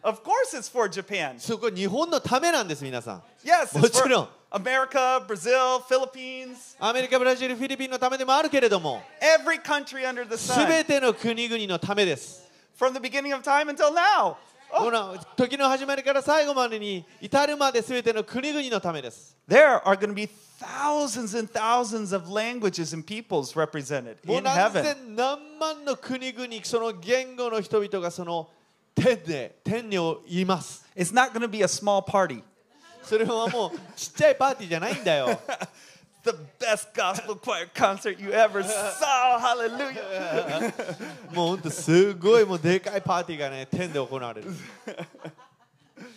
[0.02, 1.38] Of course, it's for Japan.
[1.38, 10.84] そこ日本のためなんです皆さん Yes, もち for ろん America, Brazil, Philippines, アメリカブラジルフィリピンのためでもあるけれども every country under the すべ sun,
[10.84, 12.42] ての国々のためです
[12.78, 14.34] from the beginning of time until now.
[14.74, 24.36] ほら時の始まりから最後までに至るまですべての国々のためです There are going to be thousands and thousands of languages and peoples represented もう
[24.38, 24.82] in 何 heaven.
[24.82, 28.48] 千何万の国々その言語の人々がその
[28.95, 32.43] 天で天にいます It's not going to be a small party.
[33.03, 35.39] それはもうちっちゃいパーティーじゃないんだよ
[36.23, 39.39] The best gospel choir concert you ever saw.
[39.39, 40.73] Hallelujah.
[41.33, 44.49] もうほんとすごいもうでかいパーティーがね天で行われる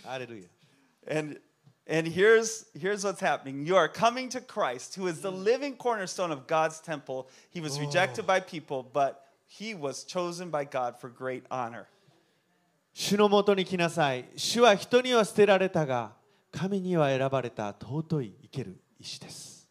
[0.05, 0.49] ハレルヤ
[1.17, 1.41] And
[1.87, 3.67] and here's here's what's happening.
[3.67, 7.29] You are coming to Christ, who is the living cornerstone of God's temple.
[7.51, 11.87] He was rejected by people, but he was chosen by God for great honor.
[12.98, 16.14] 主のもとに来なさい主は人には捨てられたが
[16.50, 19.68] 神には選ばれた尊い生ける石です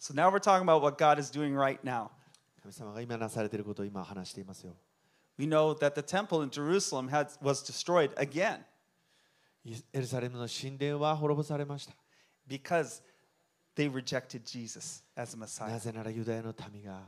[0.00, 2.10] So now we're talking about what God is doing right now.
[2.60, 4.72] 神様が今なされていることを今話していますよ
[5.38, 8.58] We know that the temple in Jerusalem had, was destroyed again
[9.92, 11.94] エルサレムの神殿は滅ぼされました
[12.48, 13.00] because
[13.76, 15.78] they rejected Jesus as a な Messiah.
[15.78, 16.98] ぜならユダヤの民が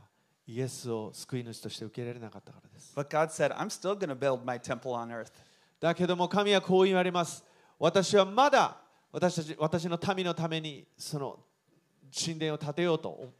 [0.47, 5.31] イエスを救い主として受け入れなかったからです But God said, I'm still going to build my temple on earth.
[5.79, 7.43] だけども神はこう言われます
[7.77, 8.77] 私はまだ
[9.11, 11.39] 私たち私の民のためにその
[12.13, 13.33] 神殿を建てようと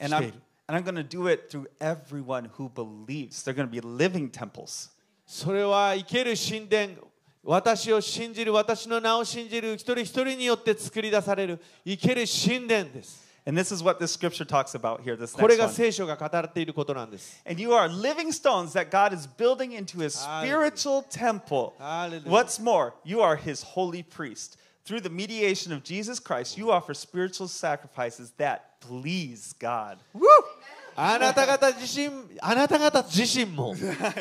[0.00, 0.34] している
[0.66, 3.42] and I'm going to do it through everyone who believes.
[3.44, 4.90] They're going to be living temples.
[5.26, 6.96] それは生ける神殿
[7.42, 15.73] 私を信じる私の名を信じる一人一人によって作り出される生ける神殿です And this is what this scripture talks about here, this これ next が one.
[15.73, 20.71] 聖書が語っていることなんです And you are living stones that God is building into his Hallelujah.
[20.71, 21.73] spiritual temple.
[21.79, 22.29] Hallelujah.
[22.29, 24.57] What's more, you are his holy priest.
[24.85, 29.97] Through the mediation of Jesus Christ, you offer spiritual sacrifices that please God.
[30.95, 33.73] あなた方自身あなた方自身も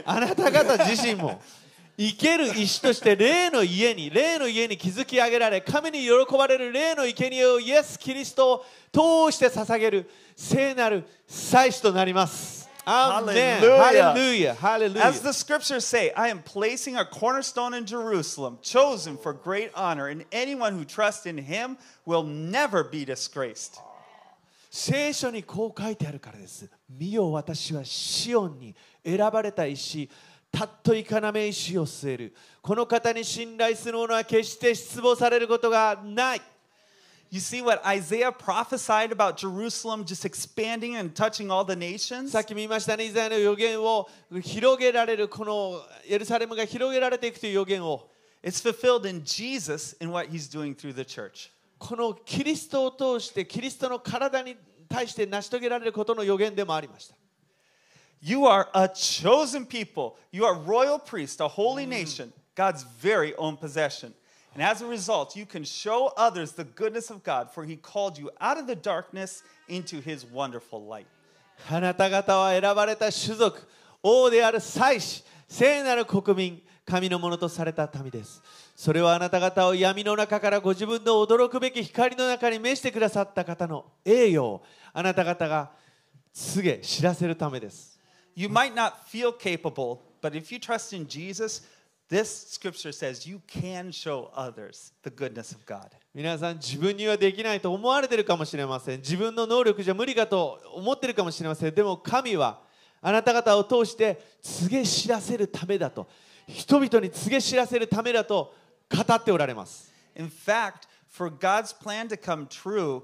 [0.05, 1.41] あなた方自身も
[1.98, 12.64] 生ける石として霊の家に霊の家に築き上げられ神に喜ばれる霊の生贄をイエス・キリストを通して捧げる聖なる祭司となります。
[12.86, 13.78] アーメン Hallelujah.
[13.78, 19.72] ハレルヤハレルヤ As the scriptures say, I am placing a cornerstone in Jerusalem, chosen for great
[19.74, 23.80] honor, and anyone who trusts in him will never be disgraced.
[24.70, 26.68] 聖書にこう書いてあるからです。
[26.89, 28.76] 見よ私はシオンに
[29.06, 30.10] 選ばれた石、
[30.54, 32.36] たっとい要石を据える。
[32.62, 36.41] この方に信頼する者は決して失望されることがない。
[37.32, 42.30] You see what Isaiah prophesied about Jerusalem just expanding and touching all the nations?
[42.30, 44.08] さっき見ましたね、イザヤの予言を
[44.43, 48.08] 広げられる、このエルサレムが広げられていくという予言を、
[48.43, 51.49] It's fulfilled in Jesus in what he's doing through the church.
[51.80, 54.56] このキリストを通して、キリストの体に
[54.88, 57.16] 対して成し遂げられることの予言でもありました。
[58.26, 60.15] You are a chosen people.
[60.32, 64.13] You are royal priest, a holy nation, God's very own possession.
[64.53, 68.17] And as a result, you can show others the goodness of God, for he called
[68.17, 71.05] you out of the darkness into his wonderful light.
[71.69, 73.67] あなた方は選ばれた種族、
[74.01, 78.41] 王である祭司、聖なる国民、神のものとされた民です。
[78.74, 84.63] それはあなた方を闇の中からご自分の驚くべき光の中に召してくださった方の栄誉を
[84.93, 85.71] あなた方が
[86.34, 87.93] 告げ知らせるためです。
[88.36, 91.61] You might not feel capable, but if you trust in Jesus,
[92.09, 95.89] this scripture says you can show others the goodness of God.
[96.13, 102.59] 皆さん自分にはできないと思われているかもしれません自分の能力じゃ無理かと思っているかもしれませんでも神は
[103.01, 106.07] あなた方を通して告げ知らせるためだと
[106.47, 108.53] 人々に告げ知らせるためだと
[108.95, 113.01] 語っておられます In fact, for God's plan to come true,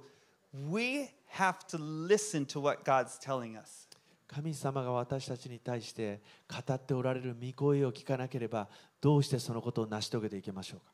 [0.70, 3.89] we have to listen to what God's telling us.
[4.32, 8.68] 神様が私たちに対して語っておられる御声を聞かなければ
[9.02, 10.86] どうしてそのことを成し遂げていきましょうか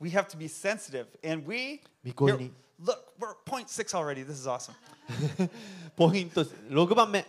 [0.00, 1.06] We have to be sensitive.
[1.24, 2.52] And we, here- に
[2.84, 4.22] look, we're point six already.
[4.24, 4.74] This is awesome.
[5.96, 7.26] ポイント6番目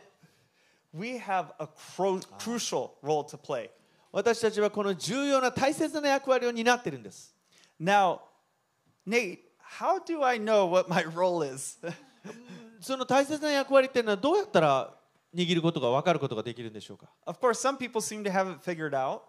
[0.93, 3.69] We have a cru- crucial role to play.
[4.11, 7.33] 私たちはこの重要な大切な役割を担っているんです
[7.81, 8.19] Now,
[9.07, 9.39] Nate,
[9.79, 11.77] how do I know what my role is?
[12.81, 14.93] その大切な役割っていうのはどうやったら
[15.35, 19.21] 握ることが分かることができるんでしょうか of course, some people seem to have it figured out.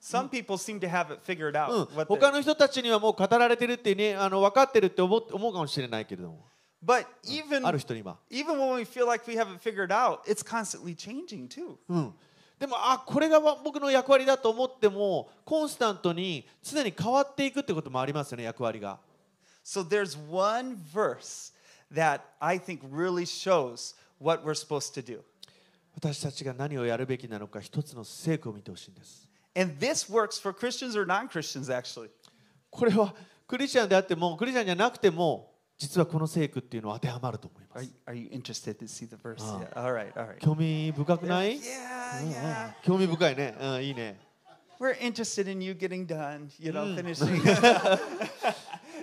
[0.00, 1.70] Some people seem to have it figured out.
[1.70, 6.46] うん、what 他 they- の人たちにはもう語られてるって、ね、あの分かってるって思う思うかもしれないけれども
[6.84, 11.46] but even, ある人には、even when we feel like we have it figured out, it's constantly changing
[11.46, 11.76] too.
[11.88, 12.14] うん、
[12.58, 18.98] でもあこれが僕の役割だと思ってもコンスタントに常に変わっていくってこともありますよね役割が
[19.64, 21.52] So there's one verse
[21.92, 25.20] that I think really shows what we're supposed to do.
[25.94, 32.10] 私たちが何をやるべきなのか一つの聖句を見てほしいんです And this works for Christians or non Christians, actually.
[32.70, 33.14] これは
[33.46, 39.42] クリスチャンであってもクリスチャンじゃなくても実はこの聖句っていうのは当てはまると思いま Are す you, are you interested to see the verse?
[39.42, 39.60] Ah.
[39.60, 39.84] Yeah.
[39.84, 40.38] All right, all right.
[40.38, 41.62] 興味深くない、Yeah,
[42.30, 42.72] yeah.
[42.82, 44.18] 興味深いね、うん、いいね
[44.80, 47.40] We're interested in you getting done, you know, finishing.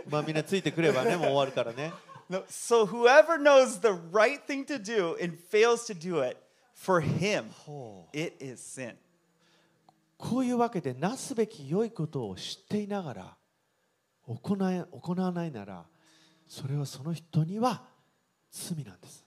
[0.10, 1.94] まあみんなついてくればねもう終わるからね
[2.30, 6.38] no, so whoever knows the right thing to do and fails to do it,
[6.80, 7.46] for him,
[8.14, 8.96] it is sin.
[10.18, 13.38] こういうわけでなすべき良いことを知っていながら
[14.28, 15.86] 行え行わないなら
[16.46, 17.84] それはその人には
[18.52, 19.26] 罪なんです。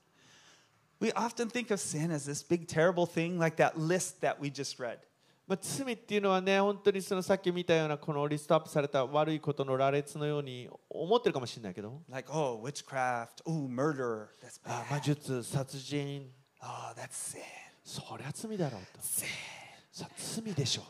[1.00, 4.50] We often think of sin as this big, terrible thing, like that list that we
[4.50, 4.98] just read.
[5.46, 14.94] まあ、罪っていうのはね本当にそのさっき見たようなこのリストアップされた悪いことの羅列のように思ってるかもしれないけど Like, oh, witchcraft, oh, murder, that's あ bad.
[14.94, 16.30] 魔術殺人
[16.62, 17.42] Oh, that's sin.
[17.84, 20.82] そりゃ罪だろうとさ罪でしょ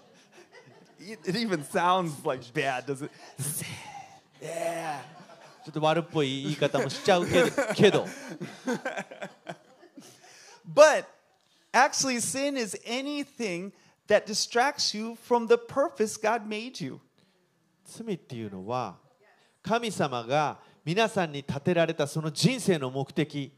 [1.00, 3.10] It it even sounds like bad, does it?
[3.40, 3.66] Sin.
[4.40, 5.00] Yeah.
[5.64, 8.06] ちょっと悪っぽい言い方もしちゃうけどけど
[10.64, 11.06] But
[11.72, 13.72] actually, sin is anything
[14.08, 17.00] that distracts you from the purpose God made you.
[17.84, 18.96] 罪っていうのは
[19.62, 23.52] 神様が皆さんに立てられたその人生の目的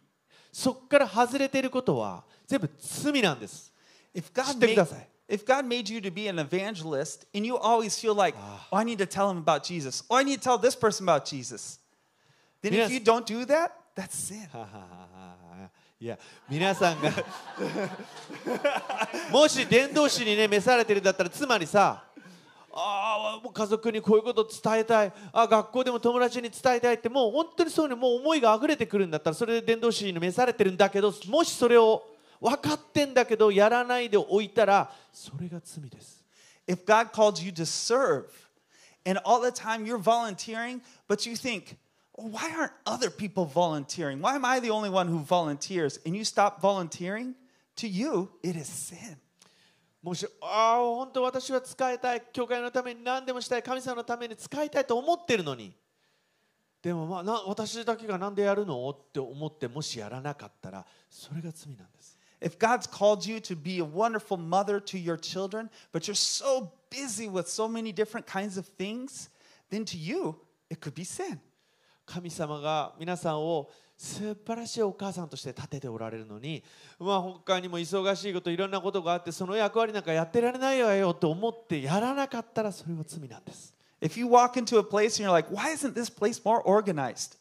[0.55, 3.73] そこから外れていることは全部罪なんです
[4.15, 7.99] If 知 God ってください if God made you to be an evangelist and you always
[7.99, 10.59] feel like, oh, I need to tell him about Jesus, or I need to tell
[10.59, 11.81] this person about Jesus,
[12.63, 14.49] then if you don't do that, that's sin.
[16.01, 16.19] いや
[16.51, 17.11] 皆さんが
[19.31, 22.05] もし伝道師にね召されてるんだったらつまりさ
[22.77, 32.05] ああもう家族にこういうこと伝えたいあ学校でも友達に伝えたいってもう本当にそういうのもう思いが溢れてくるんだったらそれで伝道師に召されてるんだけどもしそれを
[32.41, 36.25] 分かってんだけどやらないでおいたらそれが罪です
[36.67, 38.25] If God called you to serve
[39.07, 41.77] and all the time you're volunteering, but you think
[42.17, 44.21] why aren't other people volunteering?
[44.21, 45.99] Why am I the only one who volunteers?
[46.07, 47.35] And you stop volunteering,
[47.77, 49.17] to you, it is sin.
[50.05, 55.75] もしああ本当私は使いたい教会のために何でもしたい神様のために使いたいと思ってるのに
[56.83, 66.71] でもまあな私だけが何でやるのって思ってもしやらなかったらそれが罪なんです If God's called you to be a wonderful mother to your children, but you're so
[66.91, 69.31] busy with so many different kinds of things,
[69.71, 70.37] then to you,
[70.69, 71.41] it could be sin.
[72.05, 73.71] 神様が皆さんを
[74.05, 76.63] 素晴らしいお母さんとして立てておられるのに、
[77.01, 83.73] まあ、他にも忙しいこといろんなことがあってその役割なんかやってられないわよと思ってやらなかったらそれは罪なんです。
[84.03, 87.39] If you walk into a place and you're like, why isn't this place more organized?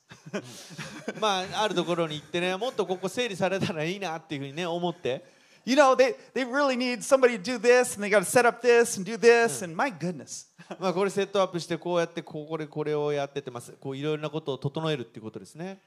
[1.20, 5.44] まああるところに行ってねもっとここ整理されたらいいなっていうふうにね思って。
[5.66, 8.62] You know, they, they really need somebody to do this and they got to set up
[8.62, 9.64] this and do this.
[9.64, 10.48] And my goodness.
[10.80, 15.80] まあこれセットアップしてこうやってここでこれをやってってますこういろいろなことを整えるっていうことですね、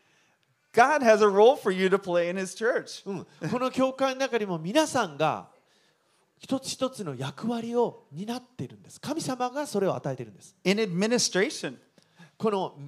[0.76, 3.02] God has a role for you to play in His church.
[3.06, 5.48] うん、この教会の中にも皆さんが
[6.38, 11.76] 一つ一つの役割を担っているんです神様がそれを与えているんです In administration.
[12.36, 12.78] この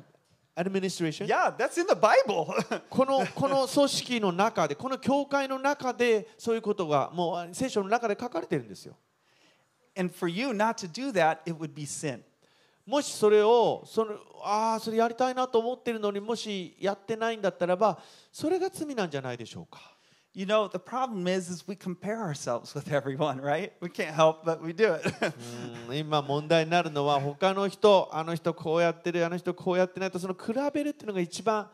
[0.55, 2.83] アドミニストレーション Yeah, that's in the Bible.
[2.91, 8.97] このこの組織の中でこの教会の中でそういうことがもう聖書の中で書かれてるんですよ
[9.99, 12.23] and for you not to do that, it would be sin.
[12.89, 14.13] もしそれをその
[14.43, 17.99] ああそれやりたいなと思ってるのにもしやってないんだったらば
[18.33, 19.95] それが罪なんじゃないでしょうか
[20.33, 23.73] You know, the problem is, is we compare ourselves with everyone, right?
[23.81, 25.05] We can't help but we do it.
[25.91, 31.69] うん今問題になるのは他の人あの人こうやってるあの人こうやってないとその比べるっていうのが一番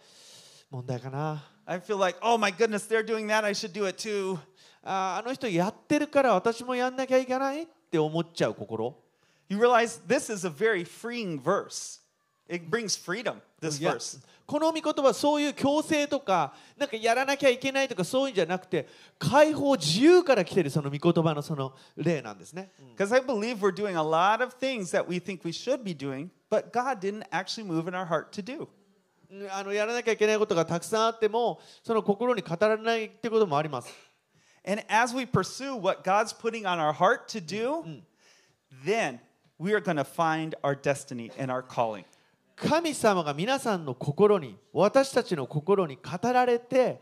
[0.68, 3.44] 問題かな I feel like, oh my goodness, they're doing that.
[3.44, 4.36] I should do it too.
[4.82, 9.03] あーあの人やってるから私もやんなきゃいけないって思っちゃう心
[9.49, 11.99] You realize this is a very freeing verse.
[12.47, 14.19] It brings freedom, this いや verse.
[14.47, 18.87] この御言葉そういう強制とかなんかやらなきゃいけないとかそういうんじゃなくて
[19.19, 25.95] 解放自由から来てるその御言葉のその例なんですね、 Because I believe we're doing a lot of things that we think we should be
[25.95, 28.67] doing, but God didn't actually move in our heart to do.
[29.31, 33.93] うんあのやらなきゃいけないことがたくさんあってもその心に語られないってこともあります
[34.67, 38.01] And as we pursue what God's putting on our heart to do,
[38.83, 39.19] then
[39.58, 42.04] we are going to find our destiny and our calling.
[42.56, 47.00] 神様が皆さんの心に私たちの心に語られて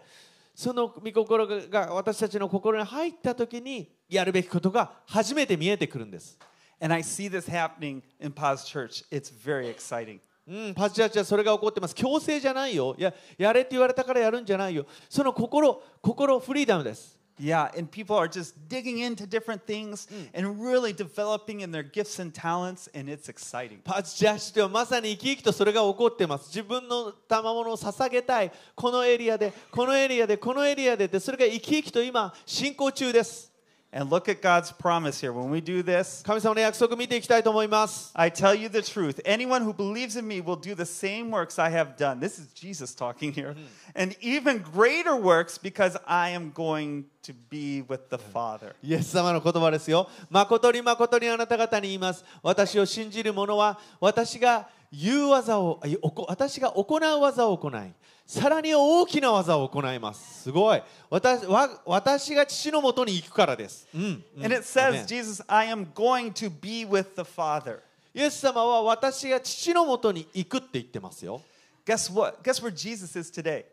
[0.55, 6.39] その御心が私たちの心に入った時にやるべきことが初めて見えてくるんです、
[6.81, 9.05] And I see this happening in Paz Church.
[9.11, 10.21] It's very exciting.
[10.47, 21.82] うん、パチチャチはそれが起こってます強制じゃないよいややれって言われたからやるんじゃないよその心心フリーダムです Yeah, and people are just digging into different things and really developing in their
[21.82, 23.80] gifts and talents, and it's exciting.
[23.82, 33.52] パチチャチではまさに生き生きとそれが起こってます自分の賜物を捧げたいこのエリアでこのエリアでこのエリアでってそれが生き生きと今進行中です
[33.93, 35.32] And look at God's promise here.
[35.32, 39.22] When we do this, 神様の約束見ていきたいと思います I tell you the truth.
[39.24, 42.20] Anyone who believes in me will do the same works I have done.
[42.20, 43.56] This is Jesus talking here.
[43.95, 48.76] And even greater works because I am going to be with the Father.
[48.84, 50.10] イエス様の言葉ですよ。
[50.30, 52.26] 誠に誠にあなた方に言います。
[52.43, 57.93] 私を信じる者は私が 言う技を、あおこ私が行う技を行い、
[58.26, 60.43] さらに大きな技を行います。
[60.43, 60.82] すごい。
[61.09, 63.88] 私わ私が父のもとに行くからです。
[63.95, 64.24] うん。
[64.36, 67.80] うん And it ア says, Jesus, I am going to be with the Father.
[68.14, 71.40] イエス様は私が父のもとに行くって言ってますよ。
[71.86, 72.43] Guess what?
[72.43, 73.64] Guess where Jesus is today?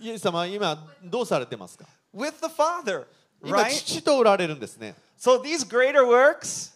[0.00, 3.06] イエス様は今どうされてますか With the Father,
[3.44, 3.64] 今?
[3.68, 4.94] 父とおられるんですね。
[5.18, 6.71] So these greater works,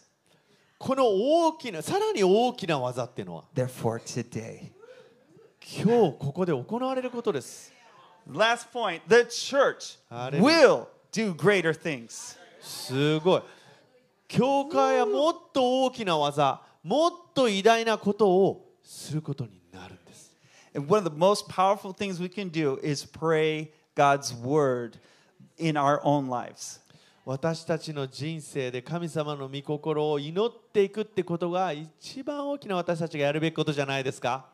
[0.77, 4.71] この大きな、さらに大きな技っていうのは they're for today.
[5.59, 7.73] 今日ここで行われることです。
[8.29, 12.37] Last point the church will do greater things.
[12.61, 13.41] すごい。
[14.27, 20.33] 教会はもっと大きな技、もっと偉大なことをすることになるんです
[20.73, 24.97] And one of the most powerful things we can do is pray God's word
[25.57, 26.79] in our own lives.
[27.26, 34.46] 私たちの人生で神様の御心を祈っていくってことが一番大きな私たちがやるべきことじゃないですか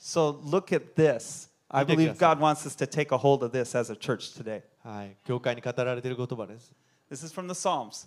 [0.00, 1.50] So look at this.
[1.68, 2.18] I Look at believe this.
[2.18, 4.62] God wants us to take a hold of this as a church today.
[4.82, 6.72] はい教会に語られている言葉です
[7.10, 8.06] This is from the Psalms.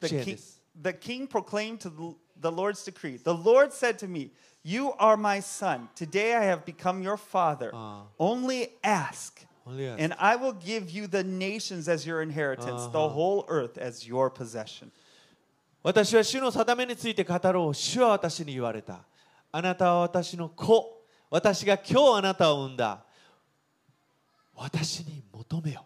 [0.00, 0.60] The Share king, this.
[0.80, 4.30] the king proclaimed to the, the Lord's decree The Lord said to me,
[4.62, 5.88] You are my son.
[5.96, 7.72] Today I have become your father.
[7.74, 8.02] Ah.
[8.20, 9.45] Only ask, Only ask.
[9.99, 13.09] and I will give you the nations as your inheritance, the Uh-huh.
[13.09, 14.91] whole earth as your possession.
[15.83, 18.99] 私は主の定めについて語ろう主は私に言われた
[19.51, 23.03] あなたは私の子私が今日あなたを産んだ
[24.55, 25.85] 私に求めよ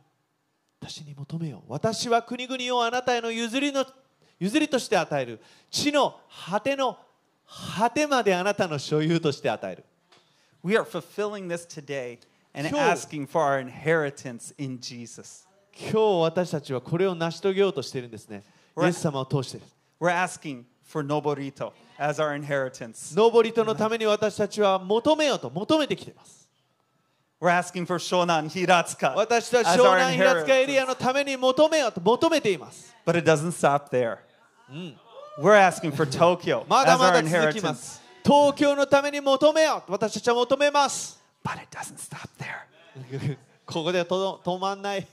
[0.80, 3.86] 私に求めよ私は国々をあなたへの譲りの
[4.40, 6.20] 譲りとして与える地の
[6.50, 6.98] 果ての
[7.78, 9.84] 果てまであなたの所有として与える
[10.64, 12.18] We are fulfilling this today
[12.54, 15.48] and asking for our inheritance in Jesus.
[15.74, 18.44] 今日私たちはこれを成し遂げようとしているんですね
[18.82, 19.60] イ.エス様を通して
[20.00, 23.16] We're asking for Noborito as our inheritance.
[23.16, 26.42] 登りとのために私たちは求めようと求めてきています
[27.40, 34.18] We're asking for Shonan Hiratsuka 私は as 湘 our 南平塚エリア.のために求めようと求めています But it doesn't stop there.
[35.40, 37.76] We're asking for Tokyo まだまだ続きま inheritance.
[37.76, 43.38] す東京のために求めよう私たちは求めます But it doesn't stop there.
[43.66, 45.08] ここでとど止まんない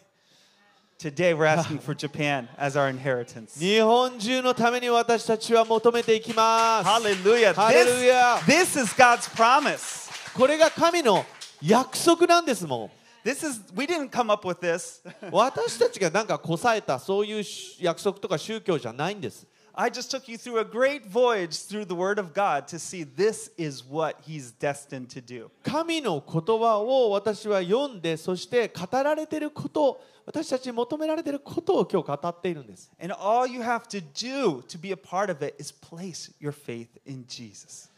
[0.99, 3.57] Today we're asking for Japan as our inheritance.
[3.59, 7.53] 日本中のために私たちは求めていきます Hallelujah.
[7.53, 8.39] This, Hallelujah.
[8.47, 10.11] this is God's promise.
[10.37, 11.25] これが神の
[11.63, 12.91] 約束なんですも
[13.25, 15.01] This is we didn't come up with this.
[15.29, 17.45] ん私たちがなんかこさえたそういう
[17.81, 19.47] 約束とか宗教じゃないんです
[19.78, 23.04] I just took you through a great voyage through the word of God to see
[23.04, 25.50] this is what he's destined to do.
[25.64, 36.32] 神の言葉を私は読んでそして語られていること私たちに求められていることを今日語っているんです And all you have to do to be a part of it is place
[36.40, 37.90] your faith in Jesus.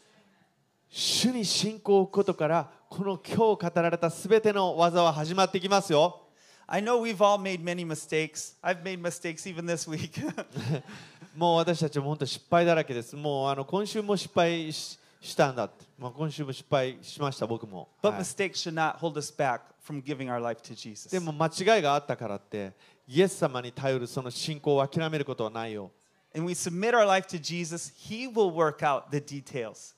[0.89, 6.21] 主に信仰を置くことからこの今日語られたすべての技は始まってきますよ
[6.67, 8.55] I know we've all made many mistakes.
[8.63, 10.19] I've made mistakes even this week.
[11.40, 13.16] もう私たちも本当失敗だらけです。
[13.16, 18.20] もうあの今週も失敗ししたんだって、まあ、今週も失敗しました僕も、but はい。
[18.20, 21.10] mistakes should not hold us back from giving our life to Jesus.
[21.10, 22.74] でも間違いがあったからって
[23.08, 25.90] イエス様に頼るその信仰を諦めることはないよ。
[26.36, 29.94] And we submit our life to Jesus, he will work out the details.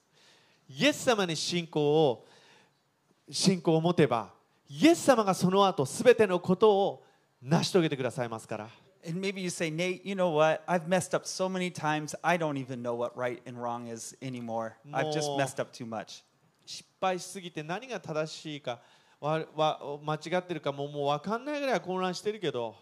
[0.68, 2.24] イエス様に信仰を
[3.28, 4.30] 信仰を持てば
[4.68, 7.05] イエス様がその後すべてのことを
[7.43, 8.68] 成し遂げてくださいますから
[9.05, 10.63] And maybe you say, Nate, you know what?
[10.67, 14.15] I've messed up so many times, I don't even know what right and wrong is
[14.21, 14.75] anymore.
[14.93, 16.23] I've just Mo- messed up too much.
[16.65, 18.80] 失敗しすぎて何が正しいか
[19.21, 22.75] わわ間違ってるかももう分かんないぐらい混乱してるけど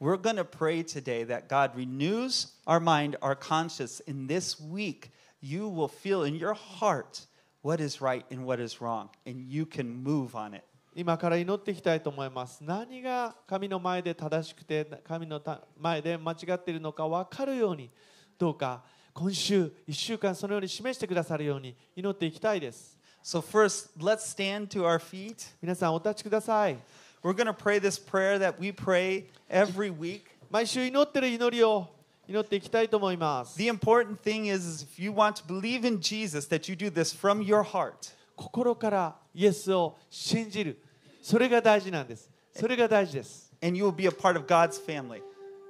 [0.00, 4.00] We're going to pray today that God renews our mind, our conscience.
[4.06, 5.10] In this week,
[5.42, 7.26] you will feel in your heart
[7.60, 10.64] what is right and what is wrong, and you can move on it.
[10.97, 17.89] 今から祈っていきたいと思います何が神の前で正しくて神のた前で間違っているのか分かるように
[18.37, 18.81] どうか
[19.13, 25.47] 今週1週間そのように示してくださるように祈っていきたいです So, first, let's stand to our feet.
[25.59, 26.77] 皆さんお立ちください
[27.21, 30.21] We're going to pray this prayer that we pray every week.
[30.49, 31.87] 毎週祈ってる祈りを
[32.27, 37.13] 祈っていきたいと思います The important thing is if you want to believe in Jesus, that you do this
[37.13, 38.13] from your heart.
[38.35, 40.79] 心からイエスを信じる
[41.24, 45.22] それが大事なんですそれが大事です and you will be a part of God's family.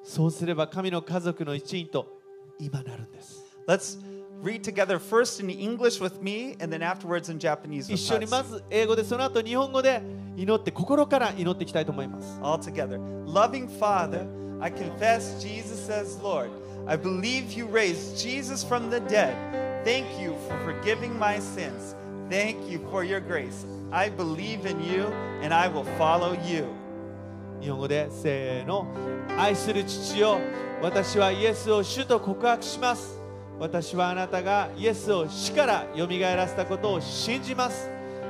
[0.04, 2.06] そうすれば神の家族の一員と
[2.58, 3.98] 今なるんです Let's
[4.42, 8.38] read together first in English with me and then afterwards in Japanese 一 with 緒にま
[8.40, 8.48] us.
[8.50, 10.00] ず英語でその後日本語で
[10.36, 12.98] 祈って心から祈っていきたいと思います All together.
[13.26, 14.26] Loving Father,
[14.60, 16.50] I confess Jesus as Lord.
[16.86, 19.34] I believe you raised Jesus from the dead.
[19.84, 21.94] Thank you for forgiving my sins.
[22.29, 23.65] Thank you for your grace.
[23.91, 25.05] I believe in you
[25.43, 26.65] and I will follow you.
[27.61, 28.87] 日本語でせーの。
[29.37, 30.39] 愛する父よ。
[30.81, 33.19] 私はイエスを主と告白します。
[33.59, 37.89] 私はあなたがイエスを死からよみがえらせたことを信じます。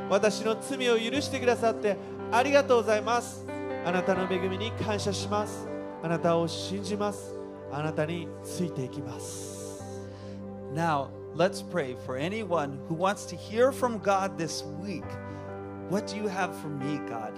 [0.09, 1.97] 私の罪を許してくださって
[2.31, 3.45] ありがとうございます。
[3.85, 5.67] あなたの恵みに感謝します。
[6.03, 7.33] あなたを信じます。
[7.71, 9.83] あなたについていきます。
[10.73, 15.04] Now, let's pray for anyone who wants to hear from God this week.
[15.88, 17.32] What do you have for me, God?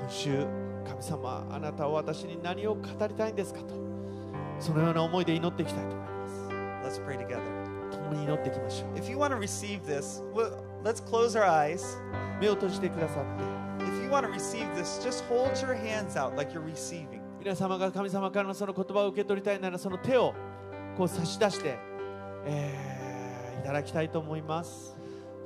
[0.00, 0.46] 今週
[0.86, 3.74] 神様あなたは私に何を語りたいんですかと
[4.60, 6.28] そのような思いで祈っていきたいと思いま
[6.88, 7.40] す Let's pray together.
[7.90, 11.98] 共に祈っていきましょう If you want to receive this, well, let's close our eyes.
[12.40, 17.20] 目を閉じてくださって If you want to receive this, just hold your hands out like you're receiving.
[17.40, 20.34] 皆様が神様からのその言葉を受け取りたいならその手を
[20.96, 21.78] こう差し出して、
[22.45, 22.93] えー
[23.63, 24.93] いただきたいと思います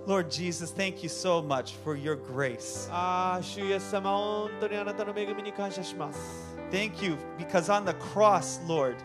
[0.08, 2.90] Lord Jesus, thank you so much for your grace.
[2.92, 8.96] ああ主イエス様本当にあなたの恵みに感謝します Thank you because on the cross, Lord,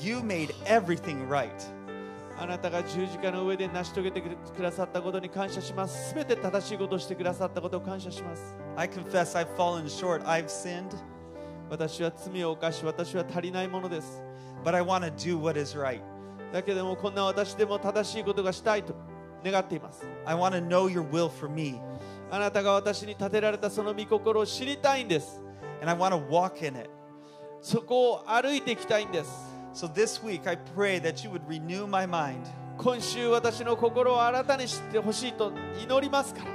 [0.00, 1.50] you made everything right.
[2.38, 10.94] あなたが十字架の上で成し遂げてくださったことに感謝しますすべて正しいことをしてくださったことを感謝します I confess I've fallen short, I've sinned,
[11.68, 14.22] 私は罪を犯し私は足りないものです
[14.64, 16.00] but I want to do what is right.
[16.52, 18.94] だけどもこんな私でも正しいことがしたいと
[19.44, 21.80] 願っています I want to know your will for me,
[22.30, 25.42] あなたが私に立てられたその御心を知りたいんです
[25.80, 26.90] and I want to walk in it.
[27.62, 29.30] そこを歩いていきたいんです
[29.72, 32.40] So this week, I pray that you would renew my mind.
[32.76, 36.50] 今週私の心を新たに知ってほしいと祈りますから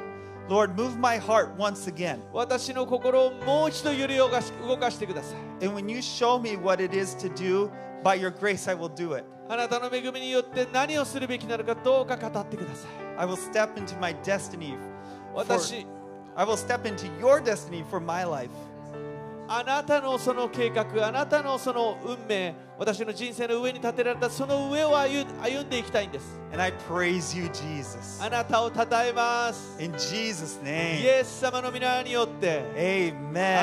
[0.47, 2.19] Lord, move my heart once again.
[2.33, 7.69] 私の心をもう一度揺れ動かし動かしてください And when you show me what it is to do,
[8.03, 9.25] by your grace, I will do it.
[9.47, 14.77] あなたの恵みによって何をするべきなのかどうか語ってください I will step into my destiny.
[15.33, 15.85] For, 私
[16.35, 18.49] I will step into your destiny for my life.
[19.47, 28.23] あなたのその計画あなたのその運命私の人生の上に立てられたその上を歩歩んでいきたいんです And I praise you, Jesus.
[28.23, 31.19] あなたを称えます In Jesus' イ name.
[31.19, 33.55] エス様の皆によって Amen.